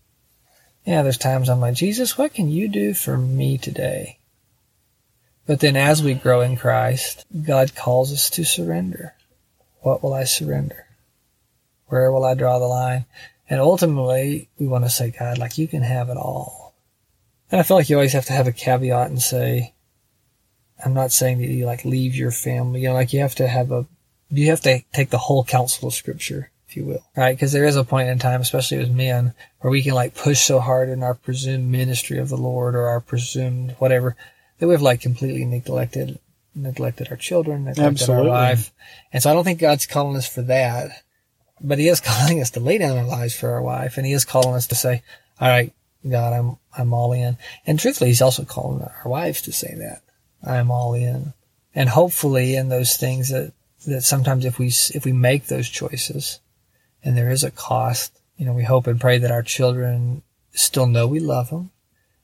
yeah, 0.85 1.01
there's 1.01 1.17
times 1.17 1.49
I'm 1.49 1.59
like, 1.59 1.75
Jesus, 1.75 2.17
what 2.17 2.33
can 2.33 2.49
you 2.49 2.67
do 2.67 2.93
for 2.93 3.17
me 3.17 3.57
today? 3.57 4.19
But 5.45 5.59
then 5.59 5.75
as 5.75 6.03
we 6.03 6.13
grow 6.13 6.41
in 6.41 6.57
Christ, 6.57 7.25
God 7.45 7.75
calls 7.75 8.13
us 8.13 8.29
to 8.31 8.45
surrender. 8.45 9.15
What 9.81 10.03
will 10.03 10.13
I 10.13 10.23
surrender? 10.23 10.85
Where 11.89 12.11
will 12.11 12.25
I 12.25 12.33
draw 12.33 12.59
the 12.59 12.65
line? 12.65 13.05
And 13.49 13.59
ultimately, 13.59 14.49
we 14.57 14.67
want 14.67 14.85
to 14.85 14.89
say, 14.89 15.11
God, 15.11 15.37
like 15.37 15.57
you 15.57 15.67
can 15.67 15.81
have 15.81 16.09
it 16.09 16.17
all. 16.17 16.75
And 17.51 17.59
I 17.59 17.63
feel 17.63 17.77
like 17.77 17.89
you 17.89 17.95
always 17.95 18.13
have 18.13 18.25
to 18.25 18.33
have 18.33 18.47
a 18.47 18.51
caveat 18.51 19.09
and 19.09 19.21
say, 19.21 19.73
I'm 20.83 20.93
not 20.93 21.11
saying 21.11 21.39
that 21.39 21.47
you 21.47 21.65
like 21.65 21.83
leave 21.83 22.15
your 22.15 22.31
family. 22.31 22.81
You 22.81 22.89
know, 22.89 22.93
like 22.93 23.11
you 23.11 23.19
have 23.21 23.35
to 23.35 23.47
have 23.47 23.71
a, 23.71 23.85
you 24.29 24.47
have 24.47 24.61
to 24.61 24.81
take 24.93 25.09
the 25.09 25.17
whole 25.17 25.43
counsel 25.43 25.87
of 25.87 25.95
scripture, 25.95 26.51
if 26.67 26.77
you 26.77 26.85
will, 26.85 27.03
right? 27.17 27.35
Because 27.35 27.51
there 27.51 27.65
is 27.65 27.75
a 27.75 27.83
point 27.83 28.09
in 28.09 28.19
time, 28.19 28.41
especially 28.41 28.77
as 28.77 28.89
men, 28.89 29.33
where 29.59 29.71
we 29.71 29.81
can 29.81 29.95
like 29.95 30.15
push 30.15 30.39
so 30.39 30.59
hard 30.59 30.89
in 30.89 31.01
our 31.01 31.15
presumed 31.15 31.69
ministry 31.69 32.19
of 32.19 32.29
the 32.29 32.37
Lord 32.37 32.75
or 32.75 32.87
our 32.87 33.01
presumed 33.01 33.75
whatever 33.79 34.15
that 34.59 34.67
we've 34.67 34.81
like 34.81 35.01
completely 35.01 35.43
neglected, 35.43 36.19
neglected 36.53 37.07
our 37.09 37.17
children, 37.17 37.65
neglected 37.65 38.01
Absolutely. 38.01 38.29
our 38.29 38.49
life. 38.49 38.71
And 39.11 39.23
so 39.23 39.31
I 39.31 39.33
don't 39.33 39.43
think 39.43 39.59
God's 39.59 39.87
calling 39.87 40.15
us 40.15 40.29
for 40.29 40.43
that. 40.43 40.91
But 41.61 41.79
he 41.79 41.87
is 41.87 41.99
calling 42.05 42.41
us 42.41 42.51
to 42.51 42.59
lay 42.59 42.77
down 42.77 42.97
our 42.97 43.05
lives 43.05 43.35
for 43.35 43.51
our 43.51 43.61
wife, 43.61 43.97
and 43.97 44.05
he 44.05 44.13
is 44.13 44.25
calling 44.25 44.55
us 44.55 44.67
to 44.67 44.75
say, 44.75 45.03
"All 45.39 45.49
right, 45.49 45.73
God, 46.07 46.33
I'm 46.33 46.57
I'm 46.77 46.93
all 46.93 47.13
in." 47.13 47.37
And 47.65 47.79
truthfully, 47.79 48.09
he's 48.09 48.21
also 48.21 48.45
calling 48.45 48.81
our 48.81 49.09
wives 49.09 49.41
to 49.43 49.51
say 49.51 49.75
that, 49.77 50.01
"I'm 50.43 50.71
all 50.71 50.93
in." 50.93 51.33
And 51.75 51.89
hopefully, 51.89 52.55
in 52.55 52.69
those 52.69 52.97
things 52.97 53.29
that 53.29 53.53
that 53.85 54.01
sometimes 54.01 54.45
if 54.45 54.59
we 54.59 54.67
if 54.67 55.05
we 55.05 55.13
make 55.13 55.47
those 55.47 55.69
choices, 55.69 56.39
and 57.03 57.17
there 57.17 57.31
is 57.31 57.43
a 57.43 57.51
cost, 57.51 58.19
you 58.37 58.45
know, 58.45 58.53
we 58.53 58.63
hope 58.63 58.87
and 58.87 58.99
pray 58.99 59.17
that 59.17 59.31
our 59.31 59.43
children 59.43 60.21
still 60.51 60.87
know 60.87 61.07
we 61.07 61.19
love 61.19 61.49
them, 61.49 61.71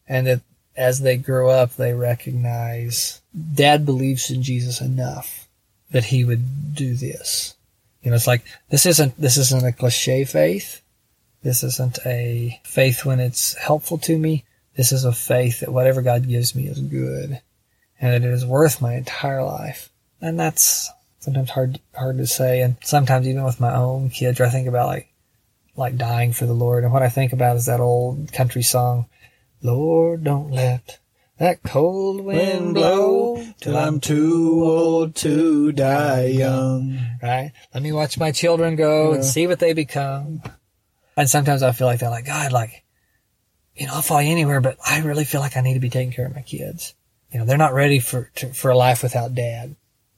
and 0.08 0.28
that 0.28 0.42
as 0.76 1.00
they 1.00 1.18
grow 1.18 1.50
up, 1.50 1.76
they 1.76 1.94
recognize 1.94 3.22
Dad 3.54 3.86
believes 3.86 4.30
in 4.30 4.44
Jesus 4.44 4.82
enough 4.82 5.48
that 5.92 6.06
he 6.06 6.26
would 6.26 6.76
do 6.76 6.96
this 6.96 7.55
you 8.06 8.12
know, 8.12 8.16
it's 8.16 8.28
like 8.28 8.46
this 8.70 8.86
isn't 8.86 9.20
this 9.20 9.36
isn't 9.36 9.66
a 9.66 9.72
cliche 9.72 10.26
faith. 10.26 10.84
This 11.42 11.64
isn't 11.64 11.98
a 12.06 12.62
faith 12.64 13.04
when 13.04 13.20
it's 13.20 13.56
helpful 13.56 13.98
to 14.00 14.18
me. 14.18 14.46
This 14.78 14.92
is 14.92 15.06
a 15.06 15.12
faith 15.12 15.62
that 15.62 15.74
whatever 15.74 16.04
God 16.04 16.28
gives 16.28 16.54
me 16.54 16.68
is 16.68 16.80
good, 16.80 17.42
and 18.00 18.14
that 18.14 18.28
it 18.28 18.32
is 18.32 18.46
worth 18.46 18.80
my 18.80 18.94
entire 18.94 19.44
life. 19.44 19.90
And 20.22 20.40
that's 20.40 20.92
sometimes 21.20 21.50
hard 21.50 21.80
hard 21.96 22.20
to 22.20 22.28
say. 22.28 22.62
And 22.62 22.78
sometimes 22.84 23.28
even 23.28 23.44
with 23.44 23.60
my 23.60 23.76
own 23.76 24.12
kids, 24.12 24.40
I 24.40 24.50
think 24.50 24.68
about 24.68 24.86
like 24.86 25.10
like 25.76 25.98
dying 25.98 26.32
for 26.32 26.46
the 26.46 26.54
Lord. 26.54 26.84
And 26.84 26.94
what 26.94 27.02
I 27.02 27.10
think 27.10 27.34
about 27.34 27.58
is 27.58 27.66
that 27.66 27.80
old 27.80 28.32
country 28.32 28.62
song, 28.62 29.08
Lord, 29.64 30.24
don't 30.24 30.52
let 30.52 31.00
that 31.38 31.64
cold 31.64 32.22
wind 32.22 32.74
blow 32.74 33.46
till 33.60 33.78
I'm 33.78 34.00
too 34.00 34.62
old 34.64 35.16
to 35.18 35.72
die 35.74 36.28
young. 36.28 37.00
Right? 37.22 37.52
Let 37.74 37.84
me 37.84 37.92
watch 37.92 38.18
my 38.18 38.32
children 38.32 38.76
go 38.76 39.10
yeah. 39.10 39.16
and 39.16 39.26
see 39.26 39.48
what 39.48 39.60
they 39.60 39.74
become. 39.74 40.42
And 41.18 41.30
sometimes 41.30 41.62
I 41.64 41.72
feel 41.72 41.88
like 41.88 42.00
they're 42.00 42.10
like, 42.10 42.26
God, 42.26 42.52
like, 42.52 42.84
you 43.76 43.88
know, 43.88 43.96
I'll 43.96 44.02
follow 44.02 44.22
you 44.22 44.32
anywhere, 44.32 44.62
but 44.62 44.78
I 44.86 45.00
really 45.00 45.26
feel 45.26 45.42
like 45.42 45.58
I 45.58 45.62
need 45.62 45.74
to 45.74 45.80
be 45.80 45.90
taking 45.90 46.14
care 46.14 46.26
of 46.26 46.36
my 46.36 46.42
kids. 46.42 46.94
You 47.32 47.40
know, 47.40 47.46
they're 47.46 47.58
not 47.58 47.74
ready 47.74 48.00
for, 48.00 48.32
to, 48.36 48.54
for 48.54 48.72
a 48.72 48.78
life 48.78 49.04
without 49.04 49.36
dad. 49.36 49.76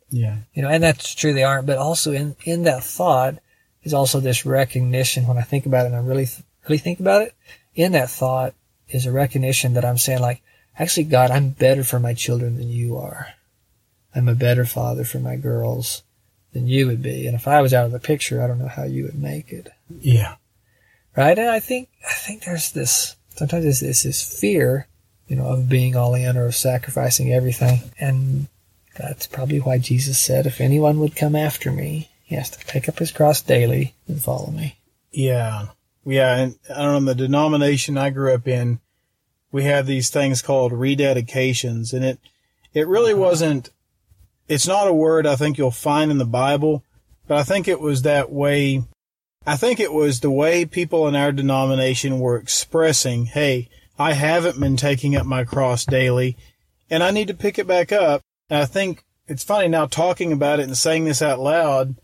Yeah. 0.09 0.37
You 0.53 0.61
know, 0.61 0.69
and 0.69 0.83
that's 0.83 1.15
true. 1.15 1.33
They 1.33 1.43
aren't, 1.43 1.65
but 1.65 1.77
also 1.77 2.11
in, 2.11 2.35
in 2.43 2.63
that 2.63 2.83
thought 2.83 3.39
is 3.81 3.93
also 3.93 4.19
this 4.19 4.45
recognition 4.45 5.25
when 5.25 5.37
I 5.37 5.41
think 5.41 5.65
about 5.65 5.85
it 5.85 5.87
and 5.87 5.95
I 5.95 5.99
really, 5.99 6.27
really 6.65 6.77
think 6.77 6.99
about 6.99 7.23
it. 7.23 7.33
In 7.73 7.93
that 7.93 8.09
thought 8.09 8.53
is 8.89 9.05
a 9.05 9.11
recognition 9.11 9.73
that 9.73 9.85
I'm 9.85 9.97
saying 9.97 10.19
like, 10.19 10.43
Actually, 10.79 11.05
God, 11.05 11.31
I'm 11.31 11.49
better 11.49 11.83
for 11.83 11.99
my 11.99 12.13
children 12.13 12.57
than 12.57 12.69
you 12.69 12.97
are. 12.97 13.27
I'm 14.13 14.27
a 14.27 14.35
better 14.35 14.65
father 14.65 15.03
for 15.03 15.19
my 15.19 15.35
girls 15.35 16.03
than 16.53 16.67
you 16.67 16.87
would 16.87 17.01
be. 17.01 17.27
And 17.27 17.35
if 17.35 17.47
I 17.47 17.61
was 17.61 17.73
out 17.73 17.85
of 17.85 17.91
the 17.91 17.99
picture, 17.99 18.41
I 18.41 18.47
don't 18.47 18.59
know 18.59 18.67
how 18.67 18.83
you 18.83 19.03
would 19.03 19.21
make 19.21 19.51
it. 19.51 19.69
Yeah. 19.99 20.35
Right? 21.15 21.37
And 21.37 21.49
I 21.49 21.59
think, 21.59 21.89
I 22.07 22.13
think 22.13 22.43
there's 22.43 22.71
this, 22.71 23.15
sometimes 23.29 23.63
there's 23.63 23.79
this, 23.79 24.03
this 24.03 24.39
fear, 24.39 24.87
you 25.27 25.35
know, 25.35 25.47
of 25.47 25.69
being 25.69 25.95
all 25.95 26.13
in 26.13 26.37
or 26.37 26.45
of 26.45 26.55
sacrificing 26.55 27.33
everything. 27.33 27.81
And 27.99 28.47
that's 28.95 29.27
probably 29.27 29.59
why 29.59 29.77
Jesus 29.77 30.19
said, 30.19 30.45
if 30.45 30.61
anyone 30.61 30.99
would 30.99 31.15
come 31.15 31.35
after 31.35 31.71
me, 31.71 32.09
he 32.23 32.35
has 32.35 32.49
to 32.51 32.65
pick 32.65 32.87
up 32.87 32.99
his 32.99 33.11
cross 33.11 33.41
daily 33.41 33.95
and 34.07 34.21
follow 34.21 34.51
me. 34.51 34.77
Yeah. 35.11 35.67
Yeah. 36.05 36.37
And 36.37 36.59
I 36.73 36.83
don't 36.83 37.05
know, 37.05 37.13
the 37.13 37.23
denomination 37.23 37.97
I 37.97 38.09
grew 38.09 38.33
up 38.33 38.47
in, 38.47 38.79
we 39.51 39.63
have 39.63 39.85
these 39.85 40.09
things 40.09 40.41
called 40.41 40.71
rededications 40.71 41.93
and 41.93 42.03
it, 42.03 42.19
it 42.73 42.87
really 42.87 43.13
uh-huh. 43.13 43.21
wasn't, 43.21 43.69
it's 44.47 44.67
not 44.67 44.87
a 44.87 44.93
word 44.93 45.25
I 45.25 45.35
think 45.35 45.57
you'll 45.57 45.71
find 45.71 46.11
in 46.11 46.17
the 46.17 46.25
Bible, 46.25 46.83
but 47.27 47.37
I 47.37 47.43
think 47.43 47.67
it 47.67 47.79
was 47.79 48.03
that 48.03 48.31
way. 48.31 48.83
I 49.45 49.55
think 49.55 49.79
it 49.79 49.93
was 49.93 50.19
the 50.19 50.31
way 50.31 50.65
people 50.65 51.07
in 51.07 51.15
our 51.15 51.31
denomination 51.31 52.19
were 52.19 52.37
expressing, 52.37 53.25
Hey, 53.25 53.69
I 53.97 54.13
haven't 54.13 54.59
been 54.59 54.77
taking 54.77 55.15
up 55.15 55.25
my 55.25 55.43
cross 55.43 55.85
daily 55.85 56.37
and 56.89 57.03
I 57.03 57.11
need 57.11 57.27
to 57.29 57.33
pick 57.33 57.57
it 57.57 57.67
back 57.67 57.91
up. 57.91 58.21
And 58.49 58.61
I 58.61 58.65
think 58.65 59.03
it's 59.27 59.43
funny 59.43 59.67
now 59.67 59.85
talking 59.85 60.31
about 60.31 60.59
it 60.59 60.67
and 60.67 60.77
saying 60.77 61.05
this 61.05 61.21
out 61.21 61.39
loud 61.39 61.95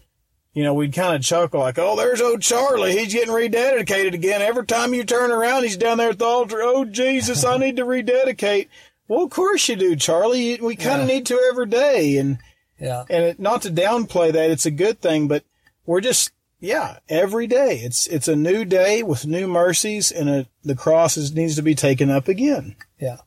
you 0.54 0.64
know, 0.64 0.74
we'd 0.74 0.94
kind 0.94 1.16
of 1.16 1.24
chuckle 1.24 1.60
like, 1.60 1.80
oh, 1.80 1.96
there's 1.96 2.22
old 2.22 2.42
Charlie. 2.42 2.98
He's 2.98 3.14
getting 3.14 3.34
rededicated 3.34 4.14
again. 4.14 4.42
Every 4.42 4.66
time 4.66 4.94
you 4.94 5.04
turn 5.04 5.32
around, 5.32 5.64
he's 5.64 5.78
down 5.78 5.98
there 5.98 6.12
at 6.12 6.20
the 6.20 6.26
altar. 6.26 6.62
Oh, 6.62 6.86
Jesus, 6.86 7.44
I 7.44 7.58
need 7.58 7.78
to 7.78 7.86
rededicate. 7.86 8.70
Well, 9.08 9.24
of 9.24 9.32
course 9.32 9.68
you 9.68 9.76
do, 9.76 9.96
Charlie. 9.96 10.60
We 10.62 10.76
kind 10.76 11.02
of 11.02 11.10
yeah. 11.10 11.16
need 11.16 11.26
to 11.28 11.48
every 11.50 11.66
day. 11.66 12.18
And, 12.18 12.38
Yeah. 12.80 13.04
And 13.10 13.24
it, 13.26 13.40
not 13.40 13.64
to 13.64 13.70
downplay 13.70 14.32
that, 14.32 14.52
it's 14.52 14.66
a 14.66 14.72
good 14.72 15.02
thing, 15.02 15.28
but 15.28 15.44
we're 15.86 16.02
just, 16.02 16.32
yeah, 16.60 17.00
every 17.10 17.48
day. 17.48 17.80
It's, 17.80 18.08
it's 18.08 18.28
a 18.28 18.36
new 18.36 18.64
day 18.64 19.04
with 19.04 19.26
new 19.26 19.48
mercies 19.48 20.12
and 20.12 20.30
a, 20.30 20.48
the 20.64 20.76
cross 20.76 21.18
is, 21.18 21.34
needs 21.34 21.56
to 21.56 21.62
be 21.64 21.76
taken 21.76 22.12
up 22.12 22.28
again. 22.28 22.76
Yeah. 23.00 23.18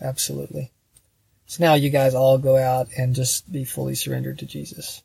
Absolutely. 0.00 0.70
So 1.46 1.64
now 1.64 1.74
you 1.74 1.90
guys 1.90 2.14
all 2.14 2.38
go 2.38 2.56
out 2.56 2.88
and 2.96 3.14
just 3.14 3.50
be 3.50 3.64
fully 3.64 3.94
surrendered 3.94 4.38
to 4.40 4.46
Jesus. 4.46 5.02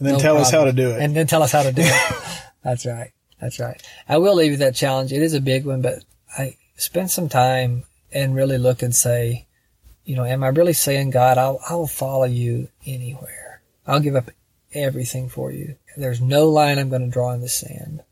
And 0.00 0.08
then 0.08 0.14
No 0.14 0.20
tell 0.20 0.38
us 0.38 0.50
how 0.50 0.64
to 0.64 0.72
do 0.72 0.90
it. 0.90 1.00
And 1.00 1.14
then 1.14 1.26
tell 1.26 1.42
us 1.42 1.52
how 1.52 1.62
to 1.62 1.72
do 1.72 1.82
it. 1.84 2.42
That's 2.64 2.86
right. 2.86 3.12
That's 3.38 3.60
right. 3.60 3.80
I 4.08 4.18
will 4.18 4.34
leave 4.34 4.52
you 4.52 4.56
that 4.58 4.74
challenge. 4.74 5.12
It 5.12 5.22
is 5.22 5.34
a 5.34 5.40
big 5.40 5.66
one, 5.66 5.82
but 5.82 6.04
I 6.36 6.56
spend 6.76 7.10
some 7.10 7.28
time 7.28 7.84
and 8.12 8.34
really 8.34 8.58
look 8.58 8.82
and 8.82 8.94
say, 8.94 9.46
you 10.04 10.16
know, 10.16 10.24
am 10.24 10.42
I 10.42 10.48
really 10.48 10.72
saying, 10.72 11.10
God, 11.10 11.38
I'll, 11.38 11.60
I'll 11.68 11.86
follow 11.86 12.24
you 12.24 12.68
anywhere. 12.86 13.62
I'll 13.86 14.00
give 14.00 14.16
up 14.16 14.30
everything 14.72 15.28
for 15.28 15.52
you. 15.52 15.76
There's 15.96 16.20
no 16.20 16.48
line 16.48 16.78
I'm 16.78 16.88
going 16.88 17.04
to 17.04 17.08
draw 17.08 17.32
in 17.32 17.40
the 17.40 17.48
sand. 17.48 18.02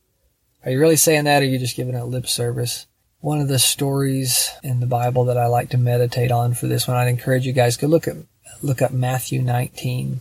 Are 0.64 0.70
you 0.70 0.80
really 0.80 0.96
saying 0.96 1.24
that 1.24 1.42
or 1.42 1.46
are 1.46 1.48
you 1.48 1.58
just 1.58 1.76
giving 1.76 1.94
it 1.94 2.04
lip 2.04 2.26
service? 2.26 2.86
One 3.20 3.40
of 3.40 3.48
the 3.48 3.58
stories 3.58 4.50
in 4.62 4.80
the 4.80 4.86
Bible 4.86 5.24
that 5.24 5.38
I 5.38 5.46
like 5.46 5.70
to 5.70 5.78
meditate 5.78 6.30
on 6.30 6.54
for 6.54 6.66
this 6.66 6.86
one, 6.86 6.96
I'd 6.96 7.08
encourage 7.08 7.46
you 7.46 7.52
guys 7.52 7.76
to 7.78 7.88
look 7.88 8.06
at, 8.06 8.16
look 8.62 8.82
up 8.82 8.92
Matthew 8.92 9.40
19, 9.42 10.20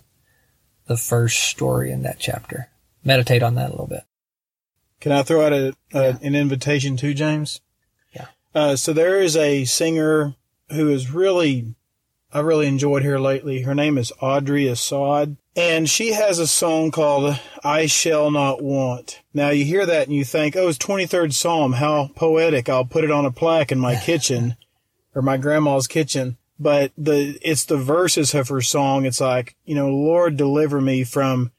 the 0.88 0.98
first 0.98 1.40
story 1.44 1.92
in 1.92 2.04
that 2.04 2.20
chapter. 2.20 2.70
Meditate 3.04 3.44
on 3.44 3.56
that 3.56 3.68
a 3.70 3.72
little 3.72 3.88
bit. 3.88 4.04
Can 5.00 5.12
I 5.12 5.24
throw 5.24 5.46
out 5.46 5.54
a, 5.54 5.76
a 5.94 6.02
Yeah. 6.10 6.18
an 6.22 6.36
invitation 6.36 6.98
too, 6.98 7.14
James? 7.14 7.62
Yeah. 8.14 8.28
Uh, 8.56 8.76
so 8.76 8.94
there 8.94 9.22
is 9.22 9.36
a 9.38 9.66
singer 9.66 10.36
who 10.72 10.90
is 10.90 11.12
really, 11.12 11.76
I 12.34 12.40
really 12.40 12.68
enjoyed 12.68 13.04
her 13.04 13.20
lately. 13.20 13.62
Her 13.62 13.76
name 13.76 13.98
is 13.98 14.12
Audrey 14.20 14.68
Assad, 14.68 15.38
and 15.56 15.90
she 15.90 16.14
has 16.14 16.40
a 16.40 16.48
song 16.48 16.92
called 16.92 17.40
"I 17.64 17.86
Shall 17.86 18.32
Not 18.32 18.62
Want." 18.64 19.22
Now 19.34 19.50
you 19.50 19.66
hear 19.66 19.86
that 19.86 20.08
and 20.08 20.16
you 20.16 20.24
think, 20.26 20.56
"Oh, 20.56 20.68
it's 20.68 20.78
23rd 20.78 21.34
Psalm. 21.34 21.74
How 21.74 22.10
poetic! 22.16 22.68
I'll 22.70 22.86
put 22.86 23.04
it 23.04 23.12
on 23.12 23.26
a 23.26 23.32
plaque 23.32 23.72
in 23.72 23.80
my 23.80 23.96
kitchen 24.04 24.56
or 25.16 25.22
my 25.22 25.38
grandma's 25.38 25.88
kitchen." 25.88 26.38
But 26.60 26.92
the 26.98 27.38
it's 27.42 27.66
the 27.66 27.78
verses 27.78 28.34
of 28.34 28.50
her 28.50 28.62
song. 28.62 29.06
It's 29.06 29.22
like, 29.22 29.56
you 29.66 29.76
know, 29.76 29.90
Lord, 29.90 30.38
deliver 30.38 30.82
me 30.82 31.04
from 31.04 31.52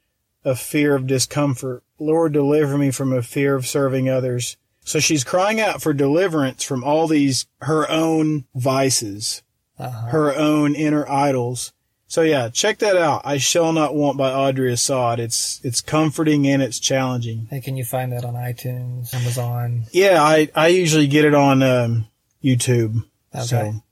a 0.43 0.55
fear 0.55 0.95
of 0.95 1.07
discomfort. 1.07 1.83
Lord, 1.99 2.33
deliver 2.33 2.77
me 2.77 2.91
from 2.91 3.13
a 3.13 3.21
fear 3.21 3.55
of 3.55 3.65
serving 3.67 4.09
others. 4.09 4.57
So 4.81 4.99
she's 4.99 5.23
crying 5.23 5.59
out 5.61 5.81
for 5.81 5.93
deliverance 5.93 6.63
from 6.63 6.83
all 6.83 7.07
these, 7.07 7.45
her 7.61 7.89
own 7.89 8.45
vices, 8.55 9.43
Uh-huh. 9.77 10.07
her 10.07 10.35
own 10.35 10.75
inner 10.75 11.07
idols. 11.09 11.73
So 12.07 12.23
yeah, 12.23 12.49
check 12.49 12.79
that 12.79 12.97
out. 12.97 13.21
I 13.23 13.37
Shall 13.37 13.71
Not 13.71 13.93
Want 13.93 14.17
by 14.17 14.31
Audrey 14.31 14.73
Assad. 14.73 15.19
It's, 15.19 15.61
it's 15.63 15.79
comforting 15.81 16.47
and 16.47 16.61
it's 16.63 16.79
challenging. 16.79 17.47
Hey, 17.51 17.61
can 17.61 17.77
you 17.77 17.85
find 17.85 18.11
that 18.13 18.25
on 18.25 18.33
iTunes, 18.33 19.13
Amazon? 19.13 19.83
Yeah, 19.91 20.23
I, 20.23 20.49
I 20.55 20.69
usually 20.69 21.07
get 21.07 21.23
it 21.25 21.35
on, 21.35 21.61
um, 21.61 22.07
YouTube. 22.43 23.03
Okay. 23.35 23.45
So, 23.45 23.83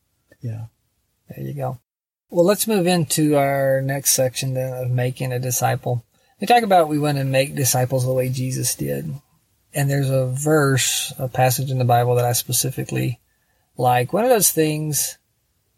yeah. 0.41 0.65
There 1.29 1.45
you 1.45 1.53
go. 1.53 1.79
Well, 2.29 2.45
let's 2.45 2.67
move 2.67 2.87
into 2.87 3.37
our 3.37 3.81
next 3.81 4.11
section 4.11 4.53
then 4.53 4.73
of 4.73 4.91
making 4.91 5.31
a 5.31 5.39
disciple. 5.39 6.03
We 6.39 6.47
talk 6.47 6.63
about 6.63 6.89
we 6.89 6.99
want 6.99 7.17
to 7.17 7.23
make 7.23 7.55
disciples 7.55 8.05
the 8.05 8.13
way 8.13 8.29
Jesus 8.29 8.75
did. 8.75 9.13
And 9.73 9.89
there's 9.89 10.09
a 10.09 10.27
verse, 10.27 11.13
a 11.17 11.27
passage 11.27 11.71
in 11.71 11.77
the 11.77 11.85
Bible 11.85 12.15
that 12.15 12.25
I 12.25 12.33
specifically 12.33 13.19
like. 13.77 14.13
One 14.13 14.23
of 14.23 14.29
those 14.29 14.51
things, 14.51 15.17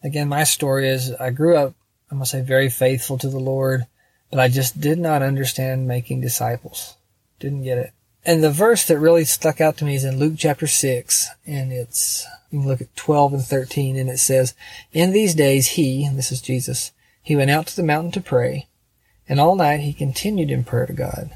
again, 0.04 0.28
my 0.28 0.44
story 0.44 0.90
is 0.90 1.14
I 1.14 1.30
grew 1.30 1.56
up, 1.56 1.74
going 2.10 2.22
to 2.22 2.26
say 2.26 2.42
very 2.42 2.70
faithful 2.70 3.18
to 3.20 3.30
the 3.30 3.40
Lord, 3.40 3.86
but 4.32 4.40
I 4.40 4.48
just 4.48 4.80
did 4.82 4.98
not 4.98 5.22
understand 5.22 5.88
making 5.88 6.22
disciples. 6.22 6.96
Didn't 7.40 7.64
get 7.64 7.78
it. 7.78 7.94
And 8.26 8.44
the 8.44 8.52
verse 8.52 8.86
that 8.86 9.00
really 9.00 9.26
stuck 9.26 9.62
out 9.62 9.78
to 9.78 9.86
me 9.86 9.96
is 9.96 10.04
in 10.04 10.20
Luke 10.20 10.34
chapter 10.38 10.68
6, 10.68 11.30
and 11.48 11.72
it's, 11.72 12.26
you 12.52 12.60
can 12.60 12.68
look 12.68 12.82
at 12.82 12.96
12 12.96 13.34
and 13.34 13.44
13, 13.44 13.96
and 13.96 14.10
it 14.10 14.20
says, 14.20 14.54
In 14.92 15.12
these 15.12 15.34
days 15.34 15.70
he, 15.70 16.04
and 16.04 16.18
this 16.18 16.32
is 16.32 16.42
Jesus, 16.42 16.92
he 17.22 17.36
went 17.36 17.52
out 17.52 17.68
to 17.68 17.76
the 17.76 17.84
mountain 17.84 18.12
to 18.12 18.22
pray, 18.22 18.68
and 19.28 19.40
all 19.40 19.56
night 19.56 19.80
he 19.80 19.94
continued 19.94 20.52
in 20.52 20.64
prayer 20.64 20.86
to 20.86 20.94
God. 20.94 21.32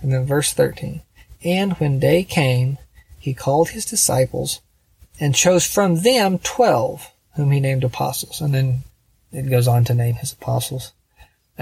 And 0.00 0.12
then 0.12 0.24
verse 0.24 0.52
13, 0.52 1.02
And 1.44 1.74
when 1.74 1.98
day 1.98 2.24
came, 2.24 2.78
he 3.18 3.34
called 3.34 3.70
his 3.70 3.84
disciples, 3.84 4.60
and 5.20 5.34
chose 5.34 5.66
from 5.66 6.02
them 6.02 6.38
twelve, 6.38 7.12
whom 7.36 7.52
he 7.52 7.60
named 7.60 7.84
apostles. 7.84 8.40
And 8.40 8.54
then 8.54 8.82
it 9.30 9.50
goes 9.50 9.68
on 9.68 9.84
to 9.84 9.94
name 9.94 10.16
his 10.16 10.32
apostles. 10.32 10.92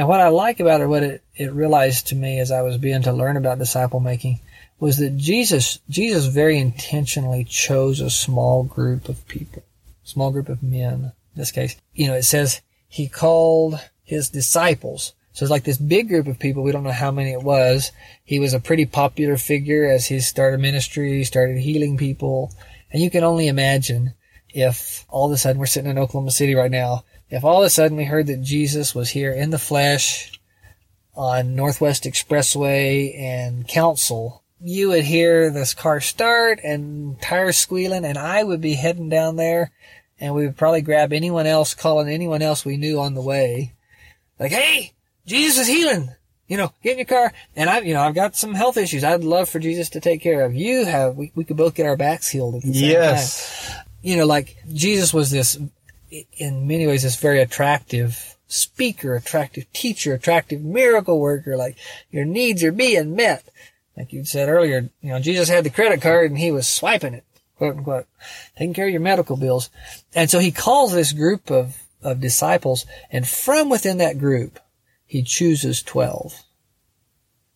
And 0.01 0.09
what 0.09 0.23
I 0.23 0.29
like 0.29 0.61
about 0.61 0.81
it, 0.81 0.87
what 0.87 1.03
it, 1.03 1.23
it 1.37 1.53
realized 1.53 2.07
to 2.07 2.15
me 2.15 2.39
as 2.39 2.51
I 2.51 2.63
was 2.63 2.79
beginning 2.79 3.03
to 3.03 3.13
learn 3.13 3.37
about 3.37 3.59
disciple 3.59 4.01
making, 4.01 4.41
was 4.79 4.97
that 4.97 5.19
Jesus, 5.19 5.79
Jesus 5.91 6.25
very 6.25 6.57
intentionally 6.57 7.45
chose 7.45 8.01
a 8.01 8.09
small 8.09 8.63
group 8.63 9.11
of 9.11 9.29
people, 9.29 9.63
small 10.03 10.31
group 10.31 10.49
of 10.49 10.63
men 10.63 10.95
in 10.95 11.13
this 11.37 11.51
case. 11.51 11.77
You 11.93 12.07
know, 12.07 12.15
it 12.15 12.23
says 12.23 12.63
he 12.89 13.09
called 13.09 13.79
his 14.03 14.31
disciples. 14.31 15.13
So 15.35 15.45
it's 15.45 15.51
like 15.51 15.65
this 15.65 15.77
big 15.77 16.09
group 16.09 16.29
of 16.29 16.39
people. 16.39 16.63
We 16.63 16.73
don't 16.73 16.83
know 16.83 16.93
how 16.93 17.11
many 17.11 17.33
it 17.33 17.43
was. 17.43 17.93
He 18.25 18.39
was 18.39 18.55
a 18.55 18.59
pretty 18.59 18.87
popular 18.87 19.37
figure 19.37 19.85
as 19.85 20.07
he 20.07 20.19
started 20.21 20.61
ministry, 20.61 21.25
started 21.25 21.59
healing 21.59 21.99
people. 21.99 22.55
And 22.91 23.03
you 23.03 23.11
can 23.11 23.23
only 23.23 23.49
imagine 23.49 24.15
if 24.49 25.05
all 25.11 25.27
of 25.27 25.33
a 25.33 25.37
sudden 25.37 25.59
we're 25.59 25.67
sitting 25.67 25.91
in 25.91 25.99
Oklahoma 25.99 26.31
City 26.31 26.55
right 26.55 26.71
now, 26.71 27.05
if 27.31 27.45
all 27.45 27.63
of 27.63 27.67
a 27.67 27.71
sudden 27.71 27.97
we 27.97 28.05
heard 28.05 28.27
that 28.27 28.43
Jesus 28.43 28.95
was 28.95 29.11
here 29.11 29.33
in 29.33 29.51
the 29.51 29.59
flesh 29.59 30.33
on 31.15 31.55
Northwest 31.55 32.05
Expressway 32.05 33.19
and 33.19 33.67
Council, 33.67 34.43
you 34.61 34.89
would 34.89 35.05
hear 35.05 35.51
this 35.51 35.75
car 35.75 36.01
start 36.01 36.61
and 36.63 37.21
tires 37.21 37.57
squealing, 37.57 38.05
and 38.05 38.19
I 38.19 38.43
would 38.45 38.61
be 38.61 38.75
heading 38.75 39.09
down 39.09 39.37
there, 39.37 39.71
and 40.19 40.35
we 40.35 40.47
would 40.47 40.57
probably 40.57 40.83
grab 40.83 41.13
anyone 41.13 41.47
else, 41.47 41.75
calling 41.75 42.09
anyone 42.09 42.43
else 42.43 42.65
we 42.65 42.77
knew 42.77 43.01
on 43.01 43.15
the 43.15 43.23
way, 43.23 43.75
like, 44.39 44.53
"Hey, 44.53 44.93
Jesus 45.27 45.63
is 45.63 45.69
healing." 45.69 46.11
You 46.49 46.57
know, 46.57 46.73
get 46.83 46.93
in 46.93 46.99
your 46.99 47.07
car, 47.07 47.33
and 47.55 47.71
I've, 47.71 47.87
you 47.87 47.95
know, 47.95 48.01
I've 48.03 48.15
got 48.15 48.35
some 48.35 48.55
health 48.55 48.77
issues. 48.77 49.05
I'd 49.05 49.23
love 49.23 49.49
for 49.49 49.61
Jesus 49.61 49.89
to 49.91 50.01
take 50.01 50.21
care 50.21 50.45
of. 50.45 50.53
You 50.53 50.85
have, 50.85 51.15
we, 51.17 51.31
we 51.37 51.45
could 51.45 51.57
both 51.57 51.77
get 51.77 51.87
our 51.87 51.97
backs 51.97 52.29
healed 52.29 52.57
at 52.57 52.63
the 52.63 52.73
same 52.75 52.83
time 52.83 52.91
Yes. 52.91 53.73
you 54.03 54.17
know, 54.17 54.27
like 54.27 54.57
Jesus 54.73 55.15
was 55.15 55.31
this, 55.31 55.57
in 56.11 56.67
many 56.67 56.87
ways, 56.87 57.03
this 57.03 57.17
very 57.17 57.41
attractive 57.41 58.37
speaker, 58.47 59.15
attractive 59.15 59.73
teacher, 59.73 60.13
attractive 60.13 60.63
miracle 60.63 61.21
worker. 61.21 61.57
Like 61.57 61.77
your 62.11 62.25
needs 62.25 62.63
are 62.65 62.73
being 62.73 63.15
met. 63.15 63.49
Like 63.97 64.13
you 64.13 64.25
said 64.25 64.49
earlier, 64.49 64.91
you 65.01 65.11
know, 65.11 65.21
Jesus 65.21 65.49
had 65.49 65.65
the 65.65 65.71
credit 65.71 66.01
card 66.01 66.31
and 66.31 66.39
he 66.39 66.51
was 66.51 66.69
swiping 66.69 67.15
it, 67.15 67.25
quote 67.57 67.77
unquote, 67.77 68.07
taking 68.57 68.75
care 68.75 68.87
of 68.87 68.93
your 68.93 69.01
medical 69.01 69.37
bills. 69.37 69.71
And 70.15 70.31
so 70.31 70.39
he 70.39 70.53
calls 70.53 70.93
this 70.93 71.13
group 71.13 71.51
of, 71.51 71.77
of 72.03 72.21
disciples 72.21 72.87
and 73.11 73.27
from 73.29 73.69
within 73.69 73.99
that 73.99 74.19
group, 74.19 74.59
he 75.07 75.23
chooses 75.23 75.83
12. 75.83 76.45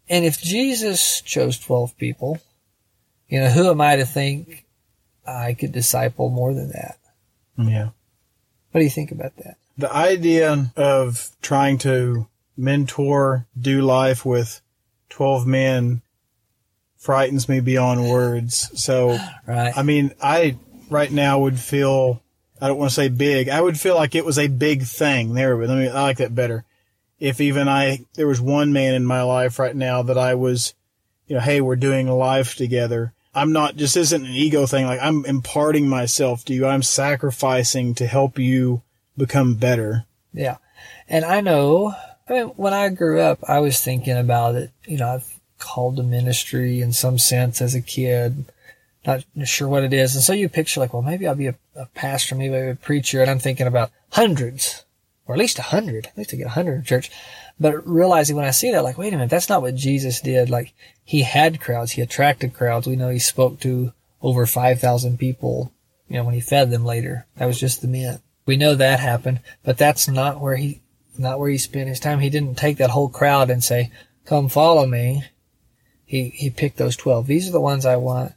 And 0.09 0.25
if 0.25 0.41
Jesus 0.41 1.21
chose 1.23 1.59
12 1.59 1.97
people, 1.97 2.41
you 3.29 3.41
know, 3.41 3.49
who 3.49 3.71
am 3.71 3.81
I 3.81 3.97
to 3.97 4.05
think 4.05 4.67
I 5.27 5.55
could 5.55 5.73
disciple 5.73 6.29
more 6.29 6.53
than 6.53 6.71
that? 6.71 6.99
Yeah. 7.57 7.91
What 8.75 8.81
do 8.81 8.85
you 8.87 8.91
think 8.91 9.13
about 9.13 9.37
that? 9.37 9.57
The 9.79 9.95
idea 9.95 10.73
of 10.75 11.31
trying 11.41 11.79
to 11.79 12.27
mentor, 12.57 13.47
do 13.57 13.83
life 13.83 14.27
with 14.27 14.61
12 15.11 15.47
men 15.47 16.03
frightens 16.99 17.49
me 17.49 17.61
beyond 17.61 18.11
words. 18.11 18.69
So, 18.83 19.17
Right. 19.47 19.73
I 19.79 19.85
mean, 19.85 20.11
I 20.21 20.57
right 20.91 21.13
now 21.13 21.39
would 21.39 21.61
feel, 21.61 22.21
I 22.61 22.67
don't 22.67 22.79
want 22.79 22.91
to 22.91 22.97
say 22.97 23.09
big. 23.09 23.49
I 23.49 23.61
would 23.61 23.79
feel 23.79 23.95
like 23.95 24.17
it 24.17 24.25
was 24.25 24.41
a 24.41 24.49
big 24.49 24.83
thing. 24.83 25.35
There, 25.35 25.57
but 25.57 25.69
let 25.69 25.79
me, 25.79 25.89
I 25.89 26.03
like 26.03 26.17
that 26.17 26.35
better. 26.35 26.65
If 27.21 27.41
even 27.41 27.69
I, 27.69 28.05
there 28.15 28.27
was 28.27 28.41
one 28.41 28.73
man 28.73 28.95
in 28.95 29.07
my 29.07 29.23
life 29.23 29.61
right 29.61 29.77
now 29.77 30.03
that 30.03 30.19
I 30.19 30.35
was, 30.35 30.75
you 31.29 31.37
know, 31.37 31.41
hey, 31.41 31.61
we're 31.61 31.77
doing 31.77 32.09
life 32.09 32.57
together. 32.57 33.13
I'm 33.35 33.53
not, 33.53 33.77
just 33.77 33.97
isn't 33.97 34.25
an 34.25 34.33
ego 34.33 34.67
thing. 34.67 34.87
Like 34.87 35.01
I'm 35.03 35.25
imparting 35.25 35.89
myself 35.89 36.45
to 36.47 36.55
you. 36.55 36.67
I'm 36.67 36.83
sacrificing 36.83 37.95
to 37.97 38.07
help 38.07 38.39
you 38.39 38.83
become 39.17 39.55
better. 39.55 40.07
Yeah. 40.33 40.57
And 41.09 41.25
I 41.25 41.41
know, 41.41 41.95
I 42.29 42.33
mean, 42.33 42.47
when 42.57 42.73
I 42.73 42.89
grew 42.89 43.21
up, 43.21 43.41
I 43.47 43.59
was 43.59 43.81
thinking 43.81 44.17
about 44.17 44.55
it. 44.55 44.71
You 44.87 44.99
know, 44.99 45.09
I've 45.09 45.41
called 45.59 45.97
to 45.97 46.03
ministry 46.03 46.81
in 46.81 46.93
some 46.93 47.19
sense 47.19 47.61
as 47.61 47.75
a 47.75 47.81
kid, 47.81 48.47
not 49.07 49.25
sure 49.45 49.69
what 49.69 49.85
it 49.85 49.93
is. 49.93 50.15
And 50.15 50.25
so 50.25 50.33
you 50.33 50.49
picture 50.49 50.81
like, 50.81 50.93
well, 50.93 51.03
maybe 51.03 51.27
I'll 51.27 51.35
be 51.35 51.49
a, 51.49 51.55
a 51.77 51.87
pastor, 51.87 52.35
maybe 52.35 52.55
I'll 52.55 52.65
be 52.65 52.71
a 52.71 52.77
preacher. 52.77 53.21
And 53.21 53.31
I'm 53.31 53.39
thinking 53.39 53.67
about 53.67 53.91
hundreds 54.11 54.85
or 55.27 55.35
at 55.35 55.39
least 55.39 55.59
a 55.59 55.63
hundred, 55.63 56.07
at 56.07 56.19
least 56.19 56.31
to 56.31 56.37
get 56.37 56.47
a 56.47 56.51
hundred 56.51 56.77
in 56.77 56.85
church. 56.85 57.11
But 57.59 57.87
realizing 57.87 58.37
when 58.37 58.45
I 58.45 58.51
see 58.51 58.73
that, 58.73 58.83
like, 58.83 58.99
wait 58.99 59.13
a 59.13 59.17
minute, 59.17 59.31
that's 59.31 59.49
not 59.49 59.63
what 59.63 59.77
Jesus 59.77 60.21
did. 60.21 60.51
Like, 60.51 60.75
he 61.05 61.23
had 61.23 61.61
crowds, 61.61 61.93
he 61.93 62.03
attracted 62.03 62.55
crowds. 62.55 62.87
We 62.87 62.97
know 62.97 63.11
he 63.11 63.19
spoke 63.19 63.61
to 63.61 63.93
over 64.21 64.47
5,000 64.47 65.19
people, 65.19 65.73
you 66.09 66.17
know, 66.17 66.25
when 66.25 66.35
he 66.35 66.41
fed 66.41 66.71
them 66.71 66.85
later. 66.85 67.27
That 67.37 67.47
was 67.47 67.61
just 67.61 67.81
the 67.81 67.89
men. 67.89 68.21
We 68.47 68.57
know 68.57 68.75
that 68.75 69.01
happened, 69.01 69.41
but 69.63 69.79
that's 69.79 70.09
not 70.09 70.41
where 70.41 70.57
he, 70.57 70.83
not 71.17 71.39
where 71.39 71.49
he 71.49 71.59
spent 71.59 71.89
his 71.89 72.01
time. 72.01 72.21
He 72.21 72.31
didn't 72.31 72.57
take 72.57 72.79
that 72.79 72.91
whole 72.91 73.09
crowd 73.09 73.51
and 73.51 73.63
say, 73.63 73.91
come 74.25 74.49
follow 74.49 74.87
me. 74.87 75.25
He, 76.05 76.31
he 76.31 76.51
picked 76.51 76.77
those 76.77 76.97
12. 76.97 77.27
These 77.27 77.49
are 77.49 77.53
the 77.53 77.61
ones 77.61 77.87
I 77.87 77.97
want. 77.97 78.33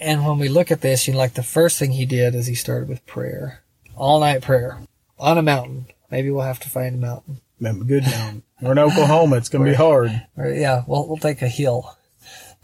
And 0.00 0.24
when 0.24 0.38
we 0.38 0.48
look 0.48 0.70
at 0.70 0.80
this, 0.80 1.06
you 1.06 1.12
know, 1.12 1.18
like 1.18 1.34
the 1.34 1.42
first 1.42 1.78
thing 1.78 1.92
he 1.92 2.06
did 2.06 2.34
is 2.34 2.46
he 2.46 2.54
started 2.54 2.88
with 2.88 3.06
prayer. 3.06 3.62
All 3.96 4.20
night 4.20 4.42
prayer. 4.42 4.78
On 5.18 5.36
a 5.36 5.42
mountain. 5.42 5.86
Maybe 6.10 6.30
we'll 6.30 6.42
have 6.42 6.60
to 6.60 6.70
find 6.70 6.94
a 6.94 6.98
mountain. 6.98 7.40
Good 7.60 8.04
mountain. 8.04 8.42
We're 8.60 8.72
in 8.72 8.78
Oklahoma. 8.78 9.36
It's 9.36 9.48
going 9.48 9.64
to 9.64 9.70
be 9.70 9.76
hard. 9.76 10.10
Yeah, 10.36 10.82
we'll, 10.86 11.06
we'll 11.06 11.16
take 11.16 11.42
a 11.42 11.48
hill. 11.48 11.96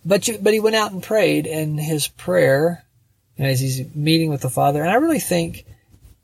But 0.05 0.29
you, 0.29 0.39
but 0.39 0.53
he 0.53 0.61
went 0.61 0.77
out 0.77 0.93
and 0.93 1.03
prayed 1.03 1.47
and 1.47 1.81
his 1.81 2.09
prayer, 2.09 2.85
you 3.37 3.45
know, 3.45 3.51
as 3.51 3.61
he's 3.61 3.95
meeting 3.95 4.31
with 4.31 4.41
the 4.41 4.51
Father, 4.51 4.81
and 4.81 4.91
I 4.91 4.95
really 4.95 5.19
think 5.19 5.65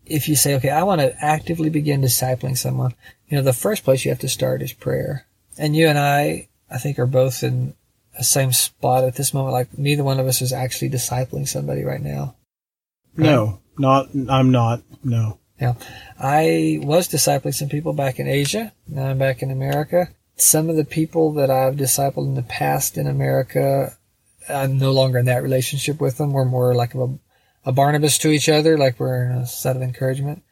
if 0.07 0.29
you 0.29 0.37
say, 0.37 0.55
okay, 0.57 0.71
I 0.71 0.83
want 0.83 1.01
to 1.01 1.15
actively 1.25 1.71
begin 1.71 2.03
discipling 2.03 2.57
someone, 2.57 2.95
you 3.29 3.37
know, 3.37 3.43
the 3.43 3.53
first 3.53 3.85
place 3.85 4.05
you 4.05 4.11
have 4.11 4.21
to 4.21 4.29
start 4.29 4.63
is 4.63 4.73
prayer. 4.73 5.27
And 5.59 5.77
you 5.77 5.87
and 5.89 5.99
I, 5.99 6.49
I 6.71 6.79
think 6.79 6.99
are 6.99 7.07
both 7.07 7.43
in 7.43 7.75
the 8.17 8.25
same 8.25 8.53
spot 8.53 9.05
at 9.05 9.17
this 9.17 9.35
moment. 9.35 9.53
Like 9.53 9.79
neither 9.79 10.05
one 10.05 10.21
of 10.21 10.27
us 10.27 10.43
is 10.43 10.53
actually 10.53 10.91
discipling 10.91 11.49
somebody 11.49 11.85
right 11.85 12.03
now. 12.03 12.37
No, 13.17 13.61
not, 13.79 14.09
I'm 14.29 14.51
not. 14.51 14.83
No. 15.05 15.39
Yeah. 15.61 15.75
I 16.19 16.81
was 16.83 17.09
discipling 17.09 17.55
some 17.55 17.69
people 17.69 17.93
back 17.93 18.19
in 18.19 18.27
Asia. 18.27 18.73
Now 18.89 19.07
I'm 19.07 19.19
back 19.19 19.43
in 19.43 19.51
America. 19.51 20.09
Some 20.37 20.69
of 20.69 20.77
the 20.77 20.85
people 20.85 21.33
that 21.35 21.51
I've 21.51 21.77
discipled 21.77 22.27
in 22.27 22.35
the 22.35 22.43
past 22.43 22.97
in 22.97 23.07
America, 23.07 23.97
I'm 24.49 24.79
no 24.79 24.93
longer 24.93 25.19
in 25.19 25.27
that 25.27 25.43
relationship 25.43 26.01
with 26.01 26.19
them. 26.19 26.33
We're 26.33 26.45
more 26.45 26.75
like 26.75 26.95
a, 26.95 27.19
a 27.65 27.73
Barnabas 27.73 28.19
to 28.19 28.31
each 28.31 28.49
other, 28.49 28.77
like 28.77 28.99
we're 28.99 29.25
in 29.25 29.39
a 29.39 29.47
set 29.47 29.77
of 29.77 29.83
encouragement. 29.83 30.43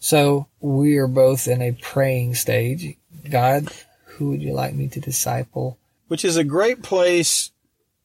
So 0.00 0.48
we 0.60 0.96
are 0.98 1.08
both 1.08 1.48
in 1.48 1.62
a 1.62 1.72
praying 1.72 2.34
stage. 2.34 2.96
God, 3.30 3.68
who 4.04 4.30
would 4.30 4.42
you 4.42 4.52
like 4.52 4.74
me 4.74 4.88
to 4.88 5.00
disciple? 5.00 5.78
Which 6.08 6.24
is 6.24 6.36
a 6.36 6.44
great 6.44 6.82
place. 6.82 7.52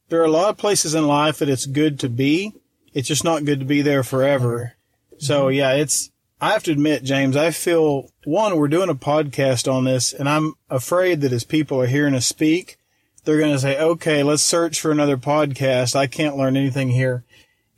There 0.09 0.21
are 0.21 0.25
a 0.25 0.31
lot 0.31 0.49
of 0.49 0.57
places 0.57 0.93
in 0.95 1.07
life 1.07 1.39
that 1.39 1.49
it's 1.49 1.65
good 1.65 1.99
to 2.01 2.09
be. 2.09 2.53
It's 2.93 3.07
just 3.07 3.23
not 3.23 3.45
good 3.45 3.59
to 3.59 3.65
be 3.65 3.81
there 3.81 4.03
forever. 4.03 4.75
So 5.17 5.47
yeah, 5.47 5.73
it's, 5.73 6.11
I 6.43 6.51
have 6.51 6.63
to 6.63 6.73
admit, 6.73 7.05
James, 7.05 7.37
I 7.37 7.51
feel 7.51 8.11
one, 8.25 8.57
we're 8.57 8.67
doing 8.67 8.89
a 8.89 8.95
podcast 8.95 9.71
on 9.71 9.85
this 9.85 10.11
and 10.11 10.27
I'm 10.27 10.55
afraid 10.69 11.21
that 11.21 11.31
as 11.31 11.45
people 11.45 11.79
are 11.79 11.87
hearing 11.87 12.13
us 12.13 12.27
speak, 12.27 12.77
they're 13.23 13.39
going 13.39 13.53
to 13.53 13.59
say, 13.59 13.79
okay, 13.79 14.23
let's 14.23 14.43
search 14.43 14.81
for 14.81 14.91
another 14.91 15.15
podcast. 15.15 15.95
I 15.95 16.05
can't 16.07 16.35
learn 16.35 16.57
anything 16.57 16.89
here. 16.89 17.23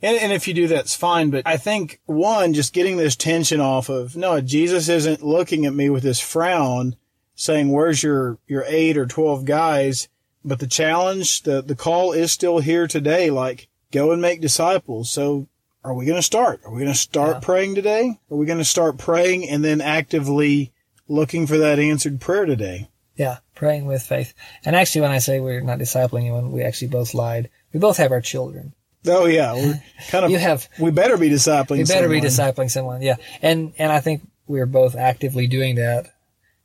And, 0.02 0.18
and 0.18 0.32
if 0.32 0.48
you 0.48 0.52
do, 0.52 0.66
that's 0.66 0.96
fine. 0.96 1.30
But 1.30 1.46
I 1.46 1.58
think 1.58 2.00
one, 2.06 2.54
just 2.54 2.72
getting 2.72 2.96
this 2.96 3.14
tension 3.14 3.60
off 3.60 3.88
of, 3.88 4.16
no, 4.16 4.40
Jesus 4.40 4.88
isn't 4.88 5.22
looking 5.22 5.64
at 5.64 5.72
me 5.72 5.88
with 5.88 6.02
this 6.02 6.18
frown 6.18 6.96
saying, 7.36 7.70
where's 7.70 8.02
your, 8.02 8.38
your 8.48 8.64
eight 8.66 8.98
or 8.98 9.06
12 9.06 9.44
guys? 9.44 10.08
But 10.44 10.58
the 10.58 10.66
challenge, 10.66 11.42
the, 11.42 11.62
the 11.62 11.76
call 11.76 12.10
is 12.10 12.32
still 12.32 12.58
here 12.58 12.88
today. 12.88 13.30
Like 13.30 13.68
go 13.92 14.10
and 14.10 14.20
make 14.20 14.40
disciples. 14.40 15.08
So 15.08 15.46
are 15.86 15.94
we 15.94 16.04
going 16.04 16.16
to 16.18 16.22
start? 16.22 16.60
Are 16.64 16.70
we 16.72 16.80
going 16.80 16.92
to 16.92 16.98
start 16.98 17.36
Yeah. 17.36 17.40
praying 17.40 17.74
today? 17.76 18.18
Are 18.30 18.36
we 18.36 18.44
going 18.46 18.58
to 18.58 18.64
start 18.64 18.98
praying 18.98 19.48
and 19.48 19.64
then 19.64 19.80
actively 19.80 20.72
looking 21.08 21.46
for 21.46 21.56
that 21.58 21.78
answered 21.78 22.20
prayer 22.20 22.44
today? 22.44 22.88
Yeah, 23.16 23.38
praying 23.54 23.86
with 23.86 24.02
faith. 24.02 24.34
And 24.64 24.76
actually, 24.76 25.00
when 25.02 25.10
I 25.12 25.18
say 25.18 25.40
we're 25.40 25.60
not 25.62 25.78
discipling 25.78 26.20
anyone, 26.22 26.52
we 26.52 26.62
actually 26.62 26.88
both 26.88 27.14
lied. 27.14 27.48
We 27.72 27.80
both 27.80 27.96
have 27.96 28.12
our 28.12 28.20
children. 28.20 28.74
Oh 29.06 29.26
yeah, 29.26 29.54
we're 29.54 29.80
kind 30.08 30.24
of. 30.24 30.30
You 30.30 30.38
have- 30.38 30.68
We 30.80 30.90
better 30.90 31.16
be 31.16 31.30
discipling. 31.30 31.78
We 31.78 31.84
better 31.84 32.08
be 32.08 32.20
discipling 32.20 32.70
someone. 32.70 33.00
Yeah, 33.02 33.16
and 33.40 33.72
and 33.78 33.92
I 33.92 34.00
think 34.00 34.28
we're 34.48 34.66
both 34.66 34.96
actively 34.96 35.46
doing 35.46 35.76
that. 35.76 36.12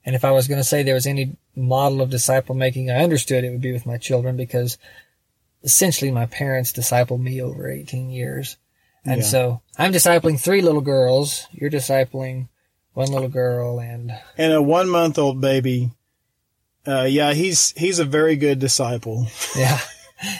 And 0.06 0.16
if 0.16 0.26
I 0.26 0.32
was 0.32 0.48
going 0.48 0.60
to 0.60 0.64
say 0.64 0.82
there 0.84 0.96
was 0.96 1.06
any 1.06 1.36
model 1.56 2.02
of 2.02 2.10
disciple 2.10 2.56
making 2.56 2.90
I 2.90 3.04
understood, 3.04 3.44
it 3.44 3.52
would 3.52 3.62
be 3.62 3.72
with 3.72 3.86
my 3.86 3.98
children 3.98 4.36
because 4.36 4.78
essentially 5.64 6.10
my 6.12 6.26
parents 6.26 6.74
discipled 6.74 7.22
me 7.22 7.42
over 7.42 7.70
18 7.70 8.10
years. 8.10 8.58
And 9.06 9.22
Yeah. 9.22 9.28
so 9.28 9.62
I'm 9.78 9.92
discipling 9.94 10.40
three 10.40 10.62
little 10.62 10.82
girls. 10.82 11.48
You're 11.52 11.72
discipling 11.72 12.48
one 12.94 13.10
little 13.12 13.30
girl 13.30 13.80
and 13.80 14.12
and 14.38 14.54
a 14.54 14.62
one 14.62 14.90
month 14.90 15.18
old 15.18 15.42
baby. 15.42 15.92
Uh, 16.88 17.04
yeah, 17.10 17.34
he's 17.34 17.72
he's 17.78 18.00
a 18.00 18.06
very 18.06 18.36
good 18.36 18.60
disciple. 18.60 19.28
Yeah. 19.56 19.80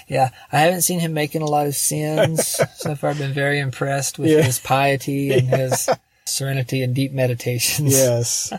Yeah. 0.08 0.30
I 0.52 0.60
haven't 0.60 0.82
seen 0.84 1.00
him 1.00 1.14
making 1.14 1.42
a 1.42 1.48
lot 1.48 1.66
of 1.66 1.76
sins. 1.76 2.60
so 2.76 2.94
far 2.96 3.10
I've 3.12 3.18
been 3.18 3.34
very 3.34 3.60
impressed 3.60 4.20
with 4.20 4.30
Yeah. 4.30 4.44
his 4.44 4.60
piety 4.60 5.32
and 5.32 5.48
his 5.62 5.90
serenity 6.26 6.84
and 6.84 6.94
deep 6.94 7.12
meditations. 7.14 7.92
Yes, 7.92 8.54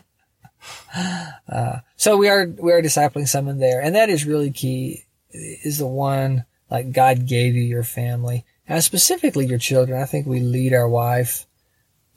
So 1.97 2.17
we 2.17 2.29
are, 2.29 2.47
we 2.47 2.73
are 2.73 2.83
discipling 2.83 3.29
someone 3.29 3.59
there. 3.59 3.81
And 3.81 3.95
that 3.95 4.11
is 4.11 4.25
really 4.27 4.51
key 4.51 5.05
is 5.31 5.79
the 5.79 5.87
one 5.87 6.45
like 6.71 6.91
God 6.93 7.27
gave 7.27 7.55
you 7.55 7.62
your 7.62 7.85
family 7.85 8.45
and 8.68 8.83
specifically 8.83 9.46
your 9.46 9.59
children. 9.59 10.01
I 10.01 10.07
think 10.07 10.27
we 10.27 10.40
lead 10.40 10.72
our 10.72 10.88
wife, 10.88 11.46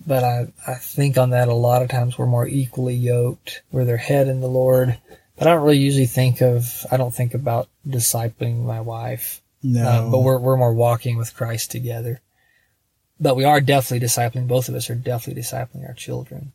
but 0.05 0.23
I, 0.23 0.47
I 0.67 0.75
think 0.75 1.17
on 1.17 1.31
that 1.31 1.47
a 1.47 1.53
lot 1.53 1.81
of 1.81 1.89
times 1.89 2.17
we're 2.17 2.25
more 2.25 2.47
equally 2.47 2.95
yoked. 2.95 3.63
We're 3.71 3.85
their 3.85 3.97
head 3.97 4.27
in 4.27 4.41
the 4.41 4.47
Lord. 4.47 4.97
But 5.37 5.47
I 5.47 5.51
don't 5.51 5.63
really 5.63 5.79
usually 5.79 6.05
think 6.05 6.41
of, 6.41 6.85
I 6.89 6.97
don't 6.97 7.13
think 7.13 7.33
about 7.33 7.67
discipling 7.85 8.63
my 8.63 8.79
wife. 8.79 9.41
no, 9.61 9.85
Uh, 9.85 10.09
but 10.09 10.19
we're 10.19 10.39
we're 10.39 10.55
more 10.57 10.73
walking 10.73 11.17
with 11.17 11.35
Christ 11.35 11.71
together. 11.71 12.21
But 13.19 13.35
we 13.35 13.43
are 13.43 13.59
definitely 13.59 14.05
discipling. 14.05 14.47
Both 14.47 14.69
of 14.69 14.75
us 14.75 14.89
are 14.89 14.95
definitely 14.95 15.41
discipling 15.41 15.87
our 15.87 15.93
children. 15.93 16.53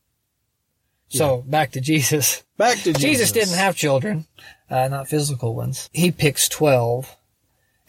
So 1.08 1.42
back 1.42 1.72
to 1.72 1.80
Jesus. 1.80 2.44
back 2.56 2.76
to 2.78 2.92
Jesus. 2.92 3.02
Jesus 3.02 3.32
didn't 3.32 3.58
have 3.58 3.74
children, 3.76 4.26
uh, 4.70 4.86
not 4.88 5.08
physical 5.08 5.54
ones. 5.54 5.90
He 5.92 6.10
picks 6.12 6.48
twelve, 6.48 7.16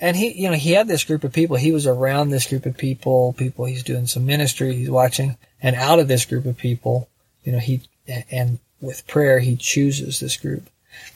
and 0.02 0.18
he 0.18 0.34
you 0.34 0.50
know 0.50 0.56
he 0.56 0.72
had 0.72 0.88
this 0.88 1.04
group 1.04 1.24
of 1.24 1.32
people. 1.32 1.56
He 1.56 1.72
was 1.72 1.88
around 1.88 2.30
this 2.30 2.48
group 2.48 2.66
of 2.66 2.76
people. 2.76 3.34
People 3.34 3.66
he's 3.66 3.84
doing 3.84 4.08
some 4.08 4.26
ministry. 4.26 4.76
He's 4.76 4.90
watching, 4.90 5.38
and 5.62 5.76
out 5.76 6.00
of 6.00 6.08
this 6.08 6.26
group 6.26 6.46
of 6.46 6.58
people, 6.58 7.08
you 7.44 7.52
know 7.54 7.60
he 7.60 7.84
and 8.30 8.60
with 8.82 9.08
prayer 9.08 9.40
he 9.40 9.56
chooses 9.56 10.20
this 10.20 10.36
group. 10.36 10.70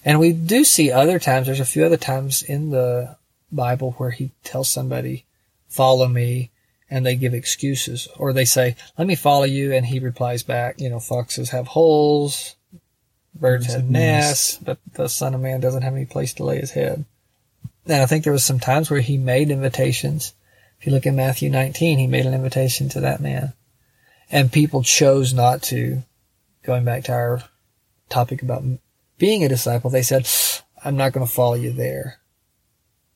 And 0.06 0.20
we 0.20 0.32
do 0.32 0.64
see 0.64 0.92
other 0.92 1.20
times. 1.20 1.48
There's 1.48 1.60
a 1.60 1.66
few 1.66 1.84
other 1.84 1.98
times 1.98 2.44
in 2.44 2.70
the 2.70 3.18
Bible 3.52 3.94
where 3.98 4.12
he 4.12 4.32
tells 4.44 4.70
somebody, 4.70 5.26
"Follow 5.68 6.08
me," 6.08 6.52
and 6.90 7.06
they 7.06 7.16
give 7.16 7.34
excuses, 7.34 8.08
or 8.18 8.32
they 8.32 8.46
say, 8.46 8.76
"Let 8.98 9.08
me 9.08 9.16
follow 9.16 9.46
you," 9.46 9.74
and 9.74 9.88
he 9.88 10.00
replies 10.00 10.44
back, 10.44 10.80
"You 10.80 10.90
know, 10.90 11.00
foxes 11.00 11.50
have 11.50 11.68
holes, 11.68 12.56
birds 13.34 13.66
have 13.66 13.90
nests, 13.90 14.60
but 14.62 14.78
the 14.94 15.10
Son 15.10 15.34
of 15.34 15.42
Man 15.42 15.60
doesn't 15.60 15.82
have 15.82 15.96
any 15.96 16.06
place 16.06 16.34
to 16.36 16.46
lay 16.46 16.60
his 16.60 16.72
head." 16.72 17.04
And 17.86 18.02
I 18.02 18.06
think 18.06 18.24
there 18.24 18.34
was 18.34 18.46
some 18.46 18.60
times 18.60 18.90
where 18.90 19.02
he 19.02 19.18
made 19.18 19.52
invitations. 19.52 20.34
If 20.80 20.88
you 20.88 20.92
look 20.92 21.06
in 21.06 21.16
Matthew 21.16 21.50
19, 21.50 22.00
he 22.00 22.08
made 22.08 22.26
an 22.26 22.34
invitation 22.34 22.90
to 22.90 23.00
that 23.02 23.22
man, 23.22 23.54
and 24.30 24.52
people 24.52 24.84
chose 24.84 25.34
not 25.34 25.62
to. 25.64 26.04
Going 26.64 26.84
back 26.84 27.04
to 27.06 27.14
our 27.14 27.44
topic 28.10 28.42
about 28.42 28.64
being 29.20 29.44
a 29.44 29.50
disciple, 29.50 29.90
they 29.90 30.02
said, 30.02 30.28
"I'm 30.84 30.98
not 30.98 31.14
going 31.14 31.26
to 31.26 31.32
follow 31.32 31.54
you 31.54 31.72
there." 31.72 32.20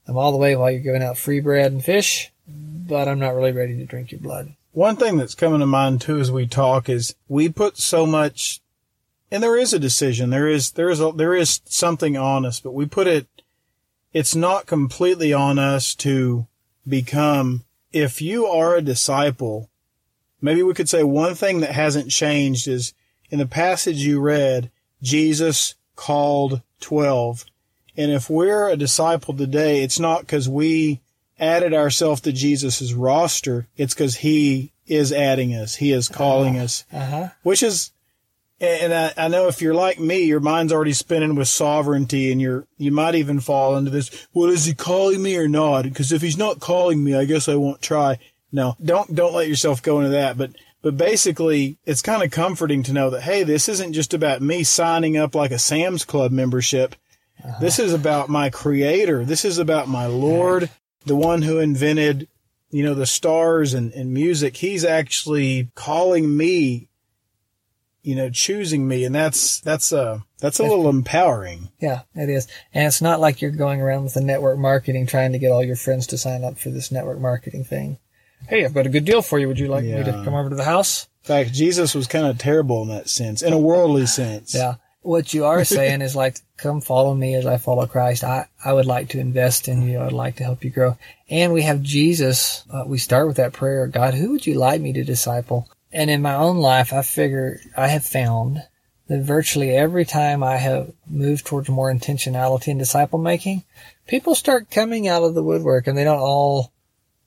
I'm 0.08 0.18
all 0.18 0.32
the 0.32 0.38
way 0.38 0.56
while 0.56 0.72
you're 0.72 0.82
giving 0.82 1.04
out 1.04 1.18
free 1.18 1.40
bread 1.40 1.72
and 1.72 1.86
fish, 1.86 2.32
but 2.48 3.08
I'm 3.08 3.20
not 3.20 3.36
really 3.36 3.52
ready 3.52 3.78
to 3.78 3.86
drink 3.86 4.12
your 4.12 4.22
blood. 4.22 4.56
One 4.72 4.96
thing 4.96 5.18
that's 5.18 5.36
coming 5.36 5.60
to 5.60 5.66
mind 5.66 6.02
too 6.02 6.20
as 6.20 6.32
we 6.32 6.48
talk 6.48 6.90
is 6.90 7.16
we 7.28 7.50
put 7.50 7.78
so 7.78 8.06
much, 8.06 8.62
and 9.30 9.44
there 9.44 9.58
is 9.58 9.74
a 9.74 9.80
decision. 9.80 10.30
There 10.30 10.48
is 10.48 10.72
there 10.72 10.90
is 10.90 11.00
a, 11.00 11.12
there 11.12 11.36
is 11.36 11.62
something 11.66 12.18
on 12.18 12.46
us, 12.46 12.60
but 12.60 12.74
we 12.74 12.86
put 12.86 13.08
it. 13.08 13.28
It's 14.14 14.36
not 14.36 14.66
completely 14.66 15.34
on 15.34 15.60
us 15.60 15.94
to 15.96 16.48
become. 16.88 17.64
If 17.92 18.22
you 18.22 18.46
are 18.48 18.76
a 18.76 18.82
disciple, 18.82 19.70
maybe 20.42 20.64
we 20.64 20.74
could 20.74 20.90
say 20.90 21.04
one 21.04 21.36
thing 21.36 21.60
that 21.60 21.72
hasn't 21.72 22.10
changed 22.12 22.68
is 22.68 22.94
in 23.30 23.40
the 23.40 23.46
passage 23.46 23.98
you 23.98 24.20
read, 24.20 24.72
Jesus 25.02 25.76
called 25.96 26.62
twelve, 26.80 27.46
and 27.98 28.12
if 28.12 28.30
we're 28.30 28.70
a 28.70 28.78
disciple 28.78 29.34
today, 29.36 29.84
it's 29.84 30.00
not 30.00 30.22
because 30.22 30.48
we 30.50 31.02
added 31.40 31.74
ourselves 31.74 32.22
to 32.22 32.32
Jesus' 32.32 32.94
roster. 32.94 33.68
It's 33.78 33.94
because 33.94 34.18
he 34.18 34.72
is 34.88 35.12
adding 35.12 35.54
us. 35.54 35.76
He 35.76 35.92
is 35.92 36.08
calling 36.08 36.58
us, 36.58 36.86
Uh 36.92 37.06
huh. 37.06 37.28
which 37.44 37.62
is, 37.62 37.92
and 38.62 38.94
I, 38.94 39.14
I 39.18 39.28
know 39.30 39.48
if 39.48 39.62
you're 39.62 39.74
like 39.74 40.00
me, 40.00 40.24
your 40.24 40.40
mind's 40.40 40.74
already 40.74 40.94
spinning 40.94 41.36
with 41.36 41.48
sovereignty 41.48 42.32
and 42.32 42.42
you're, 42.42 42.68
you 42.78 42.92
might 42.92 43.16
even 43.16 43.40
fall 43.40 43.78
into 43.78 43.90
this. 43.90 44.28
Well, 44.34 44.50
is 44.50 44.66
he 44.66 44.74
calling 44.74 45.24
me 45.24 45.38
or 45.38 45.48
not? 45.48 45.84
Because 45.84 46.12
if 46.12 46.22
he's 46.22 46.38
not 46.38 46.60
calling 46.60 47.04
me, 47.04 47.16
I 47.16 47.26
guess 47.26 47.48
I 47.48 47.56
won't 47.56 47.82
try. 47.82 48.20
No, 48.52 48.76
don't, 48.84 49.16
don't 49.16 49.34
let 49.34 49.48
yourself 49.48 49.82
go 49.82 50.00
into 50.00 50.12
that. 50.12 50.38
But, 50.38 50.52
but 50.82 50.98
basically 50.98 51.78
it's 51.86 52.02
kind 52.02 52.22
of 52.22 52.32
comforting 52.32 52.84
to 52.84 52.94
know 52.94 53.10
that, 53.12 53.22
hey, 53.22 53.44
this 53.44 53.70
isn't 53.70 53.94
just 53.94 54.14
about 54.14 54.42
me 54.42 54.64
signing 54.64 55.16
up 55.16 55.36
like 55.36 55.52
a 55.52 55.60
Sam's 55.60 56.04
Club 56.04 56.32
membership. 56.32 56.96
Uh-huh. 57.42 57.60
This 57.62 57.80
is 57.80 57.94
about 57.94 58.28
my 58.28 58.50
creator. 58.50 59.24
This 59.24 59.46
is 59.46 59.58
about 59.58 59.88
my 59.88 60.06
Lord, 60.06 60.70
the 61.06 61.16
one 61.16 61.44
who 61.44 61.60
invented, 61.60 62.28
you 62.72 62.84
know, 62.84 62.94
the 62.94 63.06
stars 63.06 63.74
and, 63.74 63.94
and 63.94 64.14
music. 64.14 64.58
He's 64.58 64.84
actually 64.84 65.70
calling 65.76 66.36
me, 66.36 66.89
you 68.10 68.16
know, 68.16 68.32
choosing 68.32 68.88
me. 68.88 69.06
And 69.06 69.14
that's, 69.14 69.60
that's, 69.60 69.94
uh, 69.94 70.22
that's 70.40 70.58
a 70.58 70.64
little 70.64 70.90
empowering. 70.90 71.70
Yeah, 71.80 72.02
it 72.16 72.28
is. 72.28 72.48
And 72.74 72.88
it's 72.88 73.04
not 73.04 73.20
like 73.20 73.40
you're 73.40 73.52
going 73.52 73.82
around 73.82 74.04
with 74.04 74.16
the 74.16 74.22
network 74.22 74.58
marketing 74.58 75.06
trying 75.06 75.34
to 75.34 75.38
get 75.38 75.52
all 75.52 75.64
your 75.64 75.76
friends 75.76 76.08
to 76.08 76.18
sign 76.18 76.44
up 76.44 76.58
for 76.58 76.72
this 76.72 76.92
network 76.92 77.20
marketing 77.20 77.66
thing. 77.66 78.00
Hey, 78.48 78.66
I've 78.66 78.74
got 78.74 78.88
a 78.88 78.90
good 78.90 79.06
deal 79.06 79.22
for 79.22 79.38
you. 79.38 79.48
Would 79.48 79.60
you 79.60 79.68
like 79.68 79.84
me 79.84 80.04
to 80.04 80.24
come 80.26 80.34
over 80.34 80.50
to 80.50 80.56
the 80.56 80.64
house? 80.64 81.08
In 81.24 81.28
fact, 81.28 81.54
Jesus 81.54 81.94
was 81.94 82.08
kind 82.08 82.26
of 82.26 82.40
terrible 82.40 82.82
in 82.82 82.88
that 82.88 83.10
sense, 83.10 83.44
in 83.44 83.54
a 83.54 83.60
worldly 83.60 84.08
sense. 84.08 84.56
Yeah. 84.56 84.76
What 85.02 85.34
you 85.34 85.46
are 85.46 85.64
saying 85.64 86.02
is 86.02 86.16
like, 86.16 86.38
come 86.58 86.82
follow 86.82 87.14
me 87.14 87.36
as 87.36 87.46
I 87.46 87.58
follow 87.58 87.86
Christ. 87.86 88.24
I, 88.24 88.48
I 88.66 88.74
would 88.74 88.88
like 88.88 89.10
to 89.10 89.20
invest 89.20 89.68
in 89.68 89.88
you. 89.88 90.02
I'd 90.02 90.12
like 90.12 90.38
to 90.38 90.44
help 90.44 90.64
you 90.64 90.72
grow. 90.72 90.98
And 91.30 91.54
we 91.54 91.62
have 91.62 91.84
Jesus. 91.84 92.64
Uh, 92.72 92.86
we 92.88 92.98
start 92.98 93.28
with 93.28 93.38
that 93.38 93.54
prayer. 93.54 93.86
God, 93.88 94.16
who 94.16 94.32
would 94.32 94.48
you 94.48 94.56
like 94.56 94.82
me 94.82 94.94
to 94.94 95.04
disciple? 95.04 95.70
And 95.92 96.10
in 96.10 96.22
my 96.22 96.36
own 96.36 96.58
life, 96.58 96.94
I 96.94 97.02
figure 97.02 97.60
I 97.76 97.88
have 97.88 98.06
found 98.06 98.64
that 99.08 99.22
virtually 99.22 99.72
every 99.76 100.06
time 100.06 100.44
I 100.44 100.58
have 100.58 100.94
moved 101.08 101.46
towards 101.46 101.68
more 101.68 101.92
intentionality 101.92 102.68
in 102.68 102.78
disciple 102.78 103.18
making, 103.20 103.64
people 104.08 104.36
start 104.36 104.70
coming 104.70 105.08
out 105.08 105.24
of 105.24 105.34
the 105.34 105.44
woodwork 105.44 105.88
and 105.88 105.98
they 105.98 106.04
don't 106.04 106.20
all, 106.20 106.72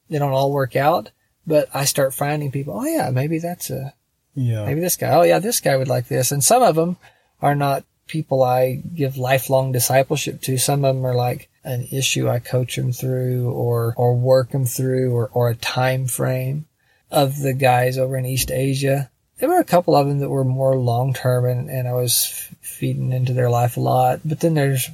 they 0.09 0.19
don't 0.19 0.33
all 0.33 0.53
work 0.53 0.77
out, 0.77 1.11
but 1.45 1.69
I 1.75 1.85
start 1.85 2.15
finding 2.15 2.53
people, 2.53 2.79
oh 2.79 2.85
yeah, 2.85 3.11
maybe 3.11 3.41
that's 3.41 3.69
a, 3.69 3.95
Yeah. 4.35 4.65
maybe 4.65 4.81
this 4.81 4.97
guy, 4.97 5.13
oh 5.13 5.23
yeah, 5.23 5.41
this 5.41 5.59
guy 5.59 5.77
would 5.77 5.89
like 5.89 6.07
this. 6.07 6.31
And 6.31 6.43
some 6.45 6.63
of 6.63 6.77
them 6.77 6.99
are 7.41 7.57
not 7.57 7.85
people 8.07 8.45
I 8.45 8.75
give 8.95 9.17
lifelong 9.17 9.73
discipleship 9.73 10.41
to. 10.43 10.59
Some 10.59 10.85
of 10.85 10.95
them 10.95 11.05
are 11.05 11.17
like 11.17 11.49
an 11.65 11.89
issue 11.91 12.29
I 12.29 12.39
coach 12.39 12.77
them 12.77 12.93
through 12.93 13.51
or, 13.51 13.93
or 13.97 14.15
work 14.15 14.51
them 14.51 14.67
through 14.67 15.13
or, 15.17 15.31
or 15.33 15.49
a 15.49 15.57
time 15.57 16.07
frame 16.07 16.67
of 17.13 17.39
the 17.39 17.53
guys 17.53 17.99
over 17.99 18.17
in 18.17 18.25
East 18.25 18.51
Asia. 18.51 19.11
There 19.39 19.49
were 19.49 19.61
a 19.61 19.65
couple 19.65 19.95
of 19.95 20.09
them 20.09 20.21
that 20.21 20.31
were 20.31 20.45
more 20.45 20.77
long 20.77 21.13
term 21.13 21.45
and, 21.45 21.69
and 21.69 21.87
I 21.87 21.93
was 21.93 22.49
feeding 22.61 23.13
into 23.13 23.35
their 23.35 23.51
life 23.51 23.77
a 23.77 23.81
lot. 23.81 24.21
But 24.25 24.41
then 24.41 24.55
there's 24.55 24.89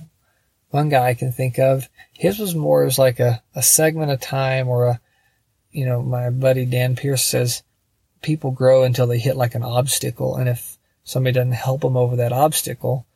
one 0.70 0.88
guy 0.88 1.08
I 1.08 1.14
can 1.14 1.32
think 1.32 1.58
of. 1.58 1.88
His 2.12 2.38
was 2.38 2.54
more 2.54 2.84
as 2.84 2.98
like 2.98 3.20
a, 3.20 3.42
a 3.54 3.62
segment 3.62 4.10
of 4.10 4.20
time 4.20 4.68
or 4.68 4.86
a, 4.88 5.00
you 5.70 5.86
know, 5.86 6.02
my 6.02 6.30
buddy 6.30 6.64
Dan 6.64 6.96
Pierce 6.96 7.22
says 7.22 7.62
people 8.20 8.50
grow 8.50 8.82
until 8.82 9.06
they 9.06 9.18
hit 9.18 9.36
like 9.36 9.54
an 9.54 9.62
obstacle. 9.62 10.36
And 10.36 10.48
if 10.48 10.76
somebody 11.04 11.34
doesn't 11.34 11.52
help 11.52 11.82
them 11.82 11.96
over 11.96 12.16
that 12.16 12.32
obstacle, 12.32 13.06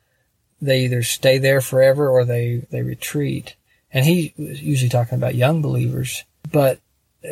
they 0.61 0.85
either 0.85 1.03
stay 1.03 1.39
there 1.39 1.59
forever 1.59 2.09
or 2.09 2.23
they, 2.23 2.65
they 2.71 2.81
retreat. 2.81 3.55
And 3.91 4.05
he 4.05 4.33
was 4.37 4.61
usually 4.61 4.89
talking 4.89 5.17
about 5.17 5.35
young 5.35 5.61
believers. 5.61 6.23
But 6.49 6.79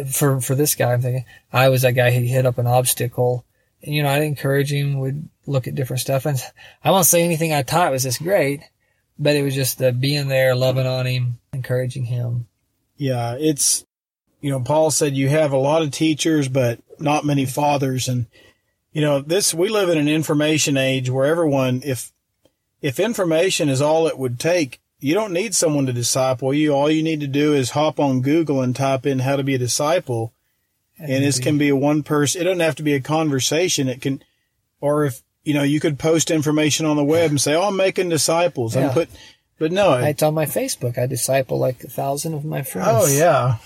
for, 0.09 0.41
for 0.41 0.55
this 0.55 0.75
guy, 0.75 0.93
I'm 0.93 1.01
thinking, 1.01 1.25
I 1.51 1.69
was 1.69 1.81
that 1.81 1.93
guy 1.93 2.11
who 2.11 2.21
hit 2.21 2.45
up 2.45 2.57
an 2.57 2.67
obstacle. 2.67 3.45
And, 3.83 3.93
you 3.95 4.03
know, 4.03 4.09
I'd 4.09 4.23
encourage 4.23 4.71
him, 4.71 4.99
would 4.99 5.27
look 5.45 5.67
at 5.67 5.75
different 5.75 6.01
stuff. 6.01 6.25
And 6.25 6.41
I 6.83 6.91
won't 6.91 7.05
say 7.05 7.23
anything 7.23 7.53
I 7.53 7.63
taught 7.63 7.91
was 7.91 8.03
this 8.03 8.17
great, 8.17 8.61
but 9.17 9.35
it 9.35 9.43
was 9.43 9.55
just 9.55 9.77
the 9.77 9.91
being 9.91 10.27
there, 10.27 10.55
loving 10.55 10.87
on 10.87 11.05
him, 11.05 11.39
encouraging 11.53 12.05
him. 12.05 12.47
Yeah, 12.97 13.35
it's 13.39 13.85
you 14.41 14.49
know, 14.49 14.59
Paul 14.59 14.91
said 14.91 15.15
you 15.15 15.29
have 15.29 15.51
a 15.51 15.57
lot 15.57 15.81
of 15.81 15.91
teachers 15.91 16.47
but 16.47 16.79
not 16.99 17.25
many 17.25 17.45
fathers 17.45 18.07
and 18.07 18.27
you 18.91 19.01
know, 19.01 19.21
this 19.21 19.53
we 19.53 19.69
live 19.69 19.89
in 19.89 19.97
an 19.97 20.09
information 20.09 20.77
age 20.77 21.09
where 21.09 21.25
everyone 21.25 21.81
if 21.83 22.11
if 22.81 22.99
information 22.99 23.69
is 23.69 23.81
all 23.81 24.07
it 24.07 24.17
would 24.17 24.39
take, 24.39 24.79
you 25.01 25.13
don't 25.13 25.33
need 25.33 25.53
someone 25.55 25.85
to 25.87 25.93
disciple 25.93 26.53
you. 26.53 26.71
All 26.73 26.89
you 26.89 27.03
need 27.03 27.19
to 27.21 27.27
do 27.27 27.53
is 27.53 27.71
hop 27.71 27.99
on 27.99 28.21
Google 28.21 28.61
and 28.61 28.75
type 28.75 29.05
in 29.05 29.19
how 29.19 29.35
to 29.35 29.43
be 29.43 29.55
a 29.55 29.57
disciple. 29.57 30.31
And 30.99 31.23
this 31.23 31.39
can 31.39 31.57
be 31.57 31.69
a 31.69 31.75
one 31.75 32.03
person, 32.03 32.41
it 32.41 32.45
doesn't 32.45 32.59
have 32.59 32.75
to 32.75 32.83
be 32.83 32.93
a 32.93 33.01
conversation. 33.01 33.89
It 33.89 34.01
can, 34.01 34.23
or 34.79 35.05
if, 35.05 35.21
you 35.43 35.55
know, 35.55 35.63
you 35.63 35.79
could 35.79 35.97
post 35.97 36.29
information 36.29 36.85
on 36.85 36.95
the 36.95 37.03
web 37.03 37.31
and 37.31 37.41
say, 37.41 37.55
oh, 37.55 37.63
I'm 37.63 37.75
making 37.75 38.09
disciples. 38.09 38.75
Yeah. 38.75 38.87
I'm 38.89 38.93
put, 38.93 39.09
but 39.57 39.71
no, 39.71 39.93
it- 39.95 40.07
It's 40.09 40.21
on 40.23 40.35
my 40.35 40.45
Facebook. 40.45 40.99
I 40.99 41.07
disciple 41.07 41.57
like 41.57 41.83
a 41.83 41.89
thousand 41.89 42.35
of 42.35 42.45
my 42.45 42.61
friends. 42.61 42.87
oh 42.91 43.07
yeah. 43.07 43.57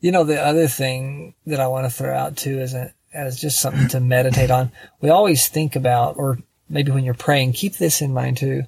You 0.00 0.12
know, 0.12 0.24
the 0.24 0.40
other 0.42 0.66
thing 0.68 1.34
that 1.46 1.60
I 1.60 1.66
want 1.66 1.84
to 1.86 1.90
throw 1.94 2.14
out 2.16 2.36
too 2.38 2.58
is 2.60 2.72
a, 2.72 2.94
as 3.12 3.38
just 3.38 3.60
something 3.60 3.88
to 3.88 4.00
meditate 4.00 4.50
on. 4.50 4.72
We 5.02 5.10
always 5.10 5.48
think 5.48 5.76
about, 5.76 6.16
or 6.16 6.38
maybe 6.68 6.90
when 6.90 7.04
you're 7.04 7.14
praying, 7.14 7.52
keep 7.52 7.76
this 7.76 8.00
in 8.00 8.12
mind 8.12 8.38
too. 8.38 8.64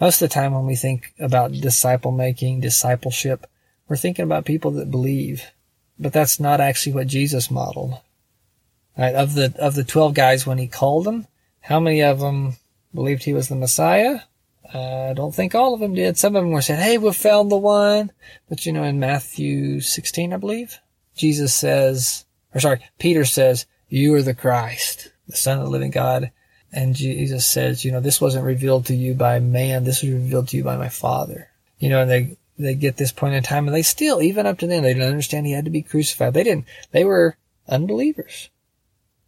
Most 0.00 0.20
of 0.20 0.28
the 0.28 0.34
time 0.34 0.52
when 0.52 0.66
we 0.66 0.76
think 0.76 1.12
about 1.18 1.52
disciple 1.52 2.12
making, 2.12 2.60
discipleship, 2.60 3.46
we're 3.88 3.96
thinking 3.96 4.24
about 4.24 4.44
people 4.44 4.72
that 4.72 4.90
believe, 4.90 5.50
but 5.98 6.12
that's 6.12 6.40
not 6.40 6.60
actually 6.60 6.92
what 6.92 7.06
Jesus 7.06 7.50
modeled. 7.50 7.94
Right? 8.98 9.14
Of 9.14 9.34
the, 9.34 9.54
of 9.58 9.74
the 9.74 9.84
12 9.84 10.14
guys 10.14 10.46
when 10.46 10.58
he 10.58 10.68
called 10.68 11.04
them, 11.04 11.26
how 11.60 11.80
many 11.80 12.02
of 12.02 12.20
them 12.20 12.56
believed 12.94 13.24
he 13.24 13.34
was 13.34 13.48
the 13.48 13.56
Messiah? 13.56 14.20
I 14.72 15.12
don't 15.14 15.34
think 15.34 15.54
all 15.54 15.74
of 15.74 15.80
them 15.80 15.94
did. 15.94 16.18
Some 16.18 16.34
of 16.34 16.42
them 16.42 16.50
were 16.50 16.62
saying, 16.62 16.80
Hey, 16.80 16.98
we 16.98 17.12
found 17.12 17.50
the 17.50 17.56
one. 17.56 18.10
But 18.48 18.66
you 18.66 18.72
know, 18.72 18.82
in 18.82 18.98
Matthew 18.98 19.80
16, 19.80 20.32
I 20.32 20.36
believe, 20.38 20.78
Jesus 21.14 21.54
says, 21.54 22.24
or 22.54 22.60
sorry, 22.60 22.80
Peter 22.98 23.24
says, 23.24 23.66
you 23.88 24.14
are 24.14 24.22
the 24.22 24.34
Christ, 24.34 25.12
the 25.28 25.36
son 25.36 25.58
of 25.58 25.64
the 25.64 25.70
living 25.70 25.90
God. 25.90 26.32
And 26.76 26.94
Jesus 26.94 27.46
says, 27.46 27.86
you 27.86 27.90
know, 27.90 28.00
this 28.00 28.20
wasn't 28.20 28.44
revealed 28.44 28.84
to 28.86 28.94
you 28.94 29.14
by 29.14 29.40
man. 29.40 29.84
This 29.84 30.02
was 30.02 30.12
revealed 30.12 30.48
to 30.48 30.58
you 30.58 30.62
by 30.62 30.76
my 30.76 30.90
father. 30.90 31.48
You 31.78 31.88
know, 31.88 32.02
and 32.02 32.10
they, 32.10 32.36
they 32.58 32.74
get 32.74 32.98
this 32.98 33.12
point 33.12 33.34
in 33.34 33.42
time 33.42 33.66
and 33.66 33.74
they 33.74 33.80
still, 33.80 34.20
even 34.20 34.44
up 34.44 34.58
to 34.58 34.66
then, 34.66 34.82
they 34.82 34.92
didn't 34.92 35.08
understand 35.08 35.46
he 35.46 35.52
had 35.52 35.64
to 35.64 35.70
be 35.70 35.80
crucified. 35.80 36.34
They 36.34 36.44
didn't, 36.44 36.66
they 36.92 37.02
were 37.02 37.38
unbelievers. 37.66 38.50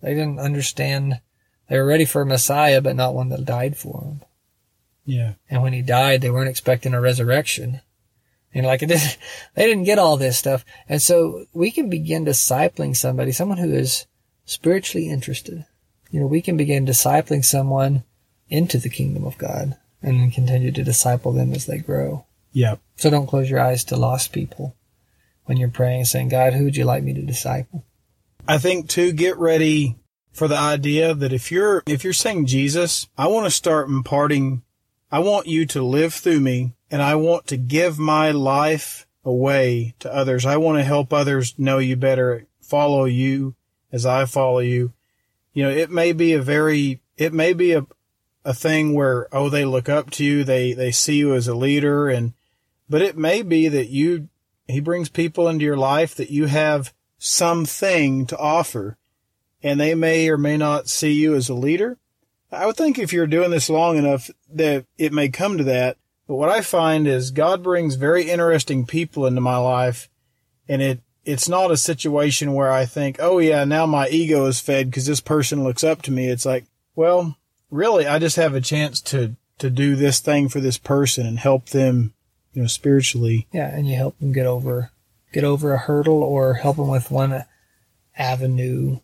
They 0.02 0.12
didn't 0.12 0.40
understand. 0.40 1.22
They 1.70 1.78
were 1.78 1.86
ready 1.86 2.04
for 2.04 2.20
a 2.20 2.26
Messiah, 2.26 2.82
but 2.82 2.96
not 2.96 3.14
one 3.14 3.30
that 3.30 3.46
died 3.46 3.78
for 3.78 4.02
them. 4.02 4.20
Yeah. 5.06 5.32
And 5.48 5.62
when 5.62 5.72
he 5.72 5.80
died, 5.80 6.20
they 6.20 6.30
weren't 6.30 6.50
expecting 6.50 6.92
a 6.92 7.00
resurrection. 7.00 7.80
And 8.52 8.66
like 8.66 8.82
it 8.82 8.86
didn't, 8.88 9.16
they 9.54 9.64
didn't 9.64 9.84
get 9.84 9.98
all 9.98 10.18
this 10.18 10.36
stuff. 10.36 10.66
And 10.86 11.00
so 11.00 11.46
we 11.54 11.70
can 11.70 11.88
begin 11.88 12.26
discipling 12.26 12.94
somebody, 12.94 13.32
someone 13.32 13.56
who 13.56 13.72
is 13.72 14.04
spiritually 14.44 15.08
interested. 15.08 15.64
You 16.10 16.20
know, 16.20 16.26
we 16.26 16.42
can 16.42 16.56
begin 16.56 16.86
discipling 16.86 17.44
someone 17.44 18.04
into 18.48 18.78
the 18.78 18.88
kingdom 18.88 19.24
of 19.24 19.38
God 19.38 19.76
and 20.02 20.20
then 20.20 20.30
continue 20.30 20.72
to 20.72 20.84
disciple 20.84 21.32
them 21.32 21.52
as 21.52 21.66
they 21.66 21.78
grow. 21.78 22.24
Yeah. 22.52 22.76
So 22.96 23.10
don't 23.10 23.26
close 23.26 23.50
your 23.50 23.60
eyes 23.60 23.84
to 23.84 23.96
lost 23.96 24.32
people 24.32 24.74
when 25.44 25.58
you're 25.58 25.68
praying, 25.68 26.06
saying, 26.06 26.28
God, 26.28 26.52
who 26.52 26.64
would 26.64 26.76
you 26.76 26.84
like 26.84 27.02
me 27.02 27.14
to 27.14 27.22
disciple? 27.22 27.84
I 28.46 28.58
think 28.58 28.88
to 28.90 29.12
get 29.12 29.36
ready 29.36 29.96
for 30.32 30.48
the 30.48 30.56
idea 30.56 31.14
that 31.14 31.32
if 31.32 31.50
you're 31.52 31.82
if 31.86 32.04
you're 32.04 32.12
saying 32.12 32.46
Jesus, 32.46 33.08
I 33.16 33.26
want 33.26 33.46
to 33.46 33.50
start 33.50 33.88
imparting 33.88 34.62
I 35.10 35.20
want 35.20 35.46
you 35.46 35.66
to 35.66 35.82
live 35.82 36.14
through 36.14 36.40
me 36.40 36.74
and 36.90 37.02
I 37.02 37.14
want 37.14 37.46
to 37.48 37.56
give 37.56 37.98
my 37.98 38.30
life 38.30 39.06
away 39.24 39.94
to 40.00 40.14
others. 40.14 40.46
I 40.46 40.58
want 40.58 40.78
to 40.78 40.84
help 40.84 41.12
others 41.12 41.58
know 41.58 41.78
you 41.78 41.96
better, 41.96 42.46
follow 42.60 43.04
you 43.04 43.54
as 43.90 44.04
I 44.06 44.26
follow 44.26 44.58
you. 44.60 44.92
You 45.58 45.64
know, 45.64 45.70
it 45.70 45.90
may 45.90 46.12
be 46.12 46.34
a 46.34 46.40
very 46.40 47.00
it 47.16 47.32
may 47.32 47.52
be 47.52 47.72
a 47.72 47.84
a 48.44 48.54
thing 48.54 48.94
where 48.94 49.26
oh 49.34 49.48
they 49.48 49.64
look 49.64 49.88
up 49.88 50.08
to 50.10 50.24
you, 50.24 50.44
they 50.44 50.72
they 50.72 50.92
see 50.92 51.16
you 51.16 51.34
as 51.34 51.48
a 51.48 51.54
leader 51.56 52.08
and 52.08 52.32
but 52.88 53.02
it 53.02 53.16
may 53.16 53.42
be 53.42 53.66
that 53.66 53.88
you 53.88 54.28
he 54.68 54.78
brings 54.78 55.08
people 55.08 55.48
into 55.48 55.64
your 55.64 55.76
life 55.76 56.14
that 56.14 56.30
you 56.30 56.46
have 56.46 56.94
something 57.18 58.24
to 58.26 58.38
offer 58.38 58.98
and 59.60 59.80
they 59.80 59.96
may 59.96 60.28
or 60.28 60.38
may 60.38 60.56
not 60.56 60.88
see 60.88 61.10
you 61.10 61.34
as 61.34 61.48
a 61.48 61.54
leader. 61.54 61.98
I 62.52 62.64
would 62.64 62.76
think 62.76 62.96
if 62.96 63.12
you're 63.12 63.26
doing 63.26 63.50
this 63.50 63.68
long 63.68 63.96
enough 63.96 64.30
that 64.52 64.86
it 64.96 65.12
may 65.12 65.28
come 65.28 65.58
to 65.58 65.64
that. 65.64 65.96
But 66.28 66.36
what 66.36 66.50
I 66.50 66.60
find 66.60 67.08
is 67.08 67.32
God 67.32 67.64
brings 67.64 67.96
very 67.96 68.30
interesting 68.30 68.86
people 68.86 69.26
into 69.26 69.40
my 69.40 69.56
life 69.56 70.08
and 70.68 70.80
it, 70.80 71.00
it's 71.28 71.46
not 71.46 71.70
a 71.70 71.76
situation 71.76 72.54
where 72.54 72.72
I 72.72 72.86
think, 72.86 73.18
oh 73.20 73.38
yeah, 73.38 73.64
now 73.64 73.84
my 73.84 74.08
ego 74.08 74.46
is 74.46 74.60
fed 74.60 74.86
because 74.90 75.04
this 75.04 75.20
person 75.20 75.62
looks 75.62 75.84
up 75.84 76.00
to 76.02 76.10
me. 76.10 76.30
It's 76.30 76.46
like, 76.46 76.64
well, 76.96 77.36
really, 77.70 78.06
I 78.06 78.18
just 78.18 78.36
have 78.36 78.54
a 78.54 78.62
chance 78.62 79.02
to, 79.02 79.36
to 79.58 79.68
do 79.68 79.94
this 79.94 80.20
thing 80.20 80.48
for 80.48 80.60
this 80.60 80.78
person 80.78 81.26
and 81.26 81.38
help 81.38 81.68
them, 81.68 82.14
you 82.54 82.62
know, 82.62 82.66
spiritually. 82.66 83.46
Yeah. 83.52 83.68
And 83.68 83.86
you 83.86 83.94
help 83.94 84.18
them 84.18 84.32
get 84.32 84.46
over, 84.46 84.90
get 85.30 85.44
over 85.44 85.74
a 85.74 85.78
hurdle 85.78 86.22
or 86.22 86.54
help 86.54 86.76
them 86.76 86.88
with 86.88 87.10
one 87.10 87.44
avenue. 88.16 89.00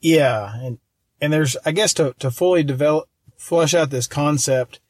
Yeah, 0.00 0.54
and 0.54 0.78
and 1.18 1.32
there's 1.32 1.56
I 1.64 1.72
guess 1.72 1.94
to 1.94 2.14
to 2.18 2.30
fully 2.30 2.62
develop 2.62 3.08
flesh 3.38 3.72
out 3.72 3.88
this 3.88 4.06
concept, 4.06 4.80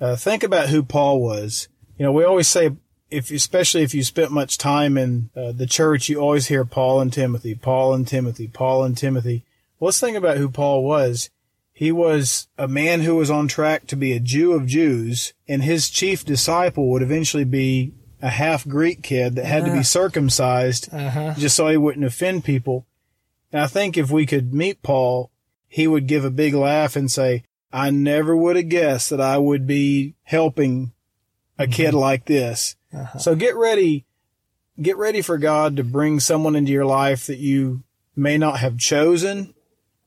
uh, 0.00 0.14
think 0.14 0.44
about 0.44 0.68
who 0.68 0.84
Paul 0.84 1.20
was. 1.20 1.68
You 1.98 2.04
know, 2.04 2.12
we 2.12 2.22
always 2.22 2.46
say 2.46 2.70
if 3.10 3.30
especially 3.30 3.82
if 3.82 3.94
you 3.94 4.02
spent 4.04 4.30
much 4.30 4.58
time 4.58 4.96
in 4.98 5.30
uh, 5.36 5.52
the 5.52 5.66
church, 5.66 6.08
you 6.08 6.18
always 6.20 6.46
hear 6.48 6.64
Paul 6.64 7.00
and 7.00 7.12
Timothy, 7.12 7.54
Paul 7.54 7.94
and 7.94 8.06
Timothy, 8.06 8.48
Paul 8.48 8.84
and 8.84 8.96
Timothy. 8.96 9.44
Well, 9.78 9.86
let's 9.86 10.00
think 10.00 10.16
about 10.16 10.36
who 10.36 10.48
Paul 10.50 10.84
was. 10.84 11.30
He 11.72 11.90
was 11.92 12.48
a 12.58 12.68
man 12.68 13.00
who 13.00 13.16
was 13.16 13.30
on 13.30 13.48
track 13.48 13.86
to 13.86 13.96
be 13.96 14.12
a 14.12 14.20
Jew 14.20 14.52
of 14.52 14.66
Jews, 14.66 15.32
and 15.48 15.62
his 15.62 15.88
chief 15.88 16.24
disciple 16.24 16.90
would 16.90 17.00
eventually 17.02 17.44
be 17.44 17.92
a 18.20 18.28
half 18.28 18.68
Greek 18.68 19.02
kid 19.02 19.34
that 19.36 19.46
had 19.46 19.60
to 19.64 19.70
be 19.70 19.78
Uh-huh. 19.78 19.82
circumcised 19.82 20.88
Uh 20.92 21.08
huh. 21.10 21.34
just 21.38 21.56
so 21.56 21.68
he 21.68 21.76
wouldn't 21.78 22.04
offend 22.04 22.44
people. 22.44 22.86
And 23.50 23.62
I 23.62 23.66
think 23.66 23.96
if 23.96 24.10
we 24.10 24.26
could 24.26 24.52
meet 24.52 24.82
Paul, 24.82 25.30
he 25.68 25.86
would 25.86 26.06
give 26.06 26.24
a 26.24 26.30
big 26.30 26.52
laugh 26.54 26.96
and 26.96 27.10
say, 27.10 27.44
I 27.72 27.90
never 27.90 28.36
would 28.36 28.56
have 28.56 28.68
guessed 28.68 29.08
that 29.10 29.20
I 29.20 29.38
would 29.38 29.66
be 29.66 30.14
helping 30.24 30.92
a 31.60 31.66
kid 31.66 31.94
like 31.94 32.24
this. 32.24 32.76
Uh-huh. 32.92 33.18
So 33.18 33.34
get 33.34 33.54
ready, 33.56 34.04
get 34.80 34.96
ready 34.96 35.22
for 35.22 35.38
God 35.38 35.76
to 35.76 35.84
bring 35.84 36.20
someone 36.20 36.56
into 36.56 36.72
your 36.72 36.86
life 36.86 37.26
that 37.26 37.38
you 37.38 37.82
may 38.16 38.38
not 38.38 38.58
have 38.58 38.78
chosen, 38.78 39.54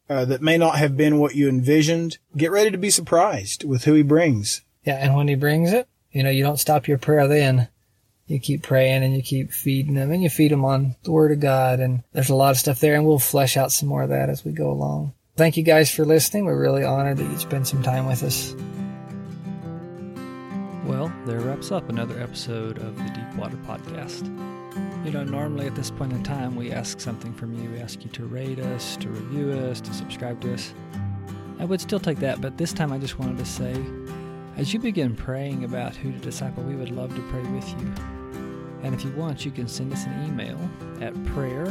uh, 0.09 0.25
that 0.25 0.41
may 0.41 0.57
not 0.57 0.77
have 0.77 0.97
been 0.97 1.19
what 1.19 1.35
you 1.35 1.47
envisioned. 1.47 2.17
Get 2.35 2.51
ready 2.51 2.71
to 2.71 2.77
be 2.77 2.89
surprised 2.89 3.63
with 3.63 3.85
who 3.85 3.93
he 3.93 4.03
brings. 4.03 4.61
Yeah, 4.83 4.95
and 4.95 5.15
when 5.15 5.27
he 5.27 5.35
brings 5.35 5.71
it, 5.71 5.87
you 6.11 6.23
know, 6.23 6.29
you 6.29 6.43
don't 6.43 6.59
stop 6.59 6.87
your 6.87 6.97
prayer 6.97 7.27
then. 7.27 7.69
You 8.27 8.39
keep 8.39 8.63
praying 8.63 9.03
and 9.03 9.15
you 9.15 9.21
keep 9.21 9.51
feeding 9.51 9.95
them 9.95 10.11
and 10.11 10.23
you 10.23 10.29
feed 10.29 10.51
them 10.51 10.63
on 10.65 10.95
the 11.03 11.11
word 11.11 11.31
of 11.31 11.39
God. 11.39 11.79
And 11.79 12.03
there's 12.13 12.29
a 12.29 12.35
lot 12.35 12.51
of 12.51 12.57
stuff 12.57 12.79
there 12.79 12.95
and 12.95 13.05
we'll 13.05 13.19
flesh 13.19 13.57
out 13.57 13.71
some 13.71 13.89
more 13.89 14.03
of 14.03 14.09
that 14.09 14.29
as 14.29 14.45
we 14.45 14.53
go 14.53 14.71
along. 14.71 15.13
Thank 15.35 15.57
you 15.57 15.63
guys 15.63 15.93
for 15.93 16.05
listening. 16.05 16.45
We're 16.45 16.59
really 16.59 16.83
honored 16.83 17.17
that 17.17 17.29
you 17.29 17.37
spend 17.37 17.67
some 17.67 17.83
time 17.83 18.05
with 18.05 18.23
us. 18.23 18.55
There 21.25 21.39
wraps 21.39 21.71
up 21.71 21.87
another 21.87 22.19
episode 22.19 22.79
of 22.79 22.97
the 22.97 23.09
Deepwater 23.11 23.55
Podcast. 23.57 24.25
You 25.05 25.11
know, 25.11 25.23
normally 25.23 25.67
at 25.67 25.75
this 25.75 25.89
point 25.89 26.11
in 26.11 26.21
time, 26.21 26.57
we 26.57 26.73
ask 26.73 26.99
something 26.99 27.33
from 27.33 27.53
you. 27.53 27.69
We 27.69 27.79
ask 27.79 28.03
you 28.03 28.09
to 28.11 28.25
rate 28.25 28.59
us, 28.59 28.97
to 28.97 29.07
review 29.07 29.51
us, 29.51 29.79
to 29.79 29.93
subscribe 29.93 30.41
to 30.41 30.53
us. 30.53 30.73
I 31.59 31.65
would 31.65 31.79
still 31.79 32.01
take 32.01 32.19
that, 32.19 32.41
but 32.41 32.57
this 32.57 32.73
time 32.73 32.91
I 32.91 32.97
just 32.97 33.19
wanted 33.19 33.37
to 33.37 33.45
say 33.45 33.73
as 34.57 34.73
you 34.73 34.81
begin 34.81 35.15
praying 35.15 35.63
about 35.63 35.95
who 35.95 36.11
to 36.11 36.17
disciple, 36.17 36.61
we 36.61 36.75
would 36.75 36.91
love 36.91 37.15
to 37.15 37.21
pray 37.29 37.43
with 37.53 37.69
you. 37.69 37.93
And 38.83 38.93
if 38.93 39.05
you 39.05 39.13
want, 39.13 39.45
you 39.45 39.51
can 39.51 39.69
send 39.69 39.93
us 39.93 40.05
an 40.05 40.25
email 40.27 40.59
at 40.99 41.13
prayer 41.27 41.67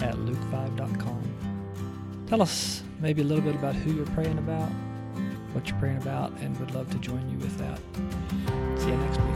at 0.00 0.14
luke5.com. 0.14 2.24
Tell 2.28 2.40
us 2.40 2.84
maybe 3.00 3.22
a 3.22 3.24
little 3.24 3.42
bit 3.42 3.56
about 3.56 3.74
who 3.74 3.94
you're 3.94 4.06
praying 4.06 4.38
about, 4.38 4.70
what 5.54 5.68
you're 5.68 5.78
praying 5.80 5.98
about, 5.98 6.30
and 6.40 6.56
we'd 6.60 6.70
love 6.70 6.88
to 6.90 6.98
join 6.98 7.28
you 7.28 7.38
with 7.38 7.58
that. 7.58 7.80
See 8.82 8.90
you 8.90 8.96
next 8.96 9.20
week. 9.20 9.31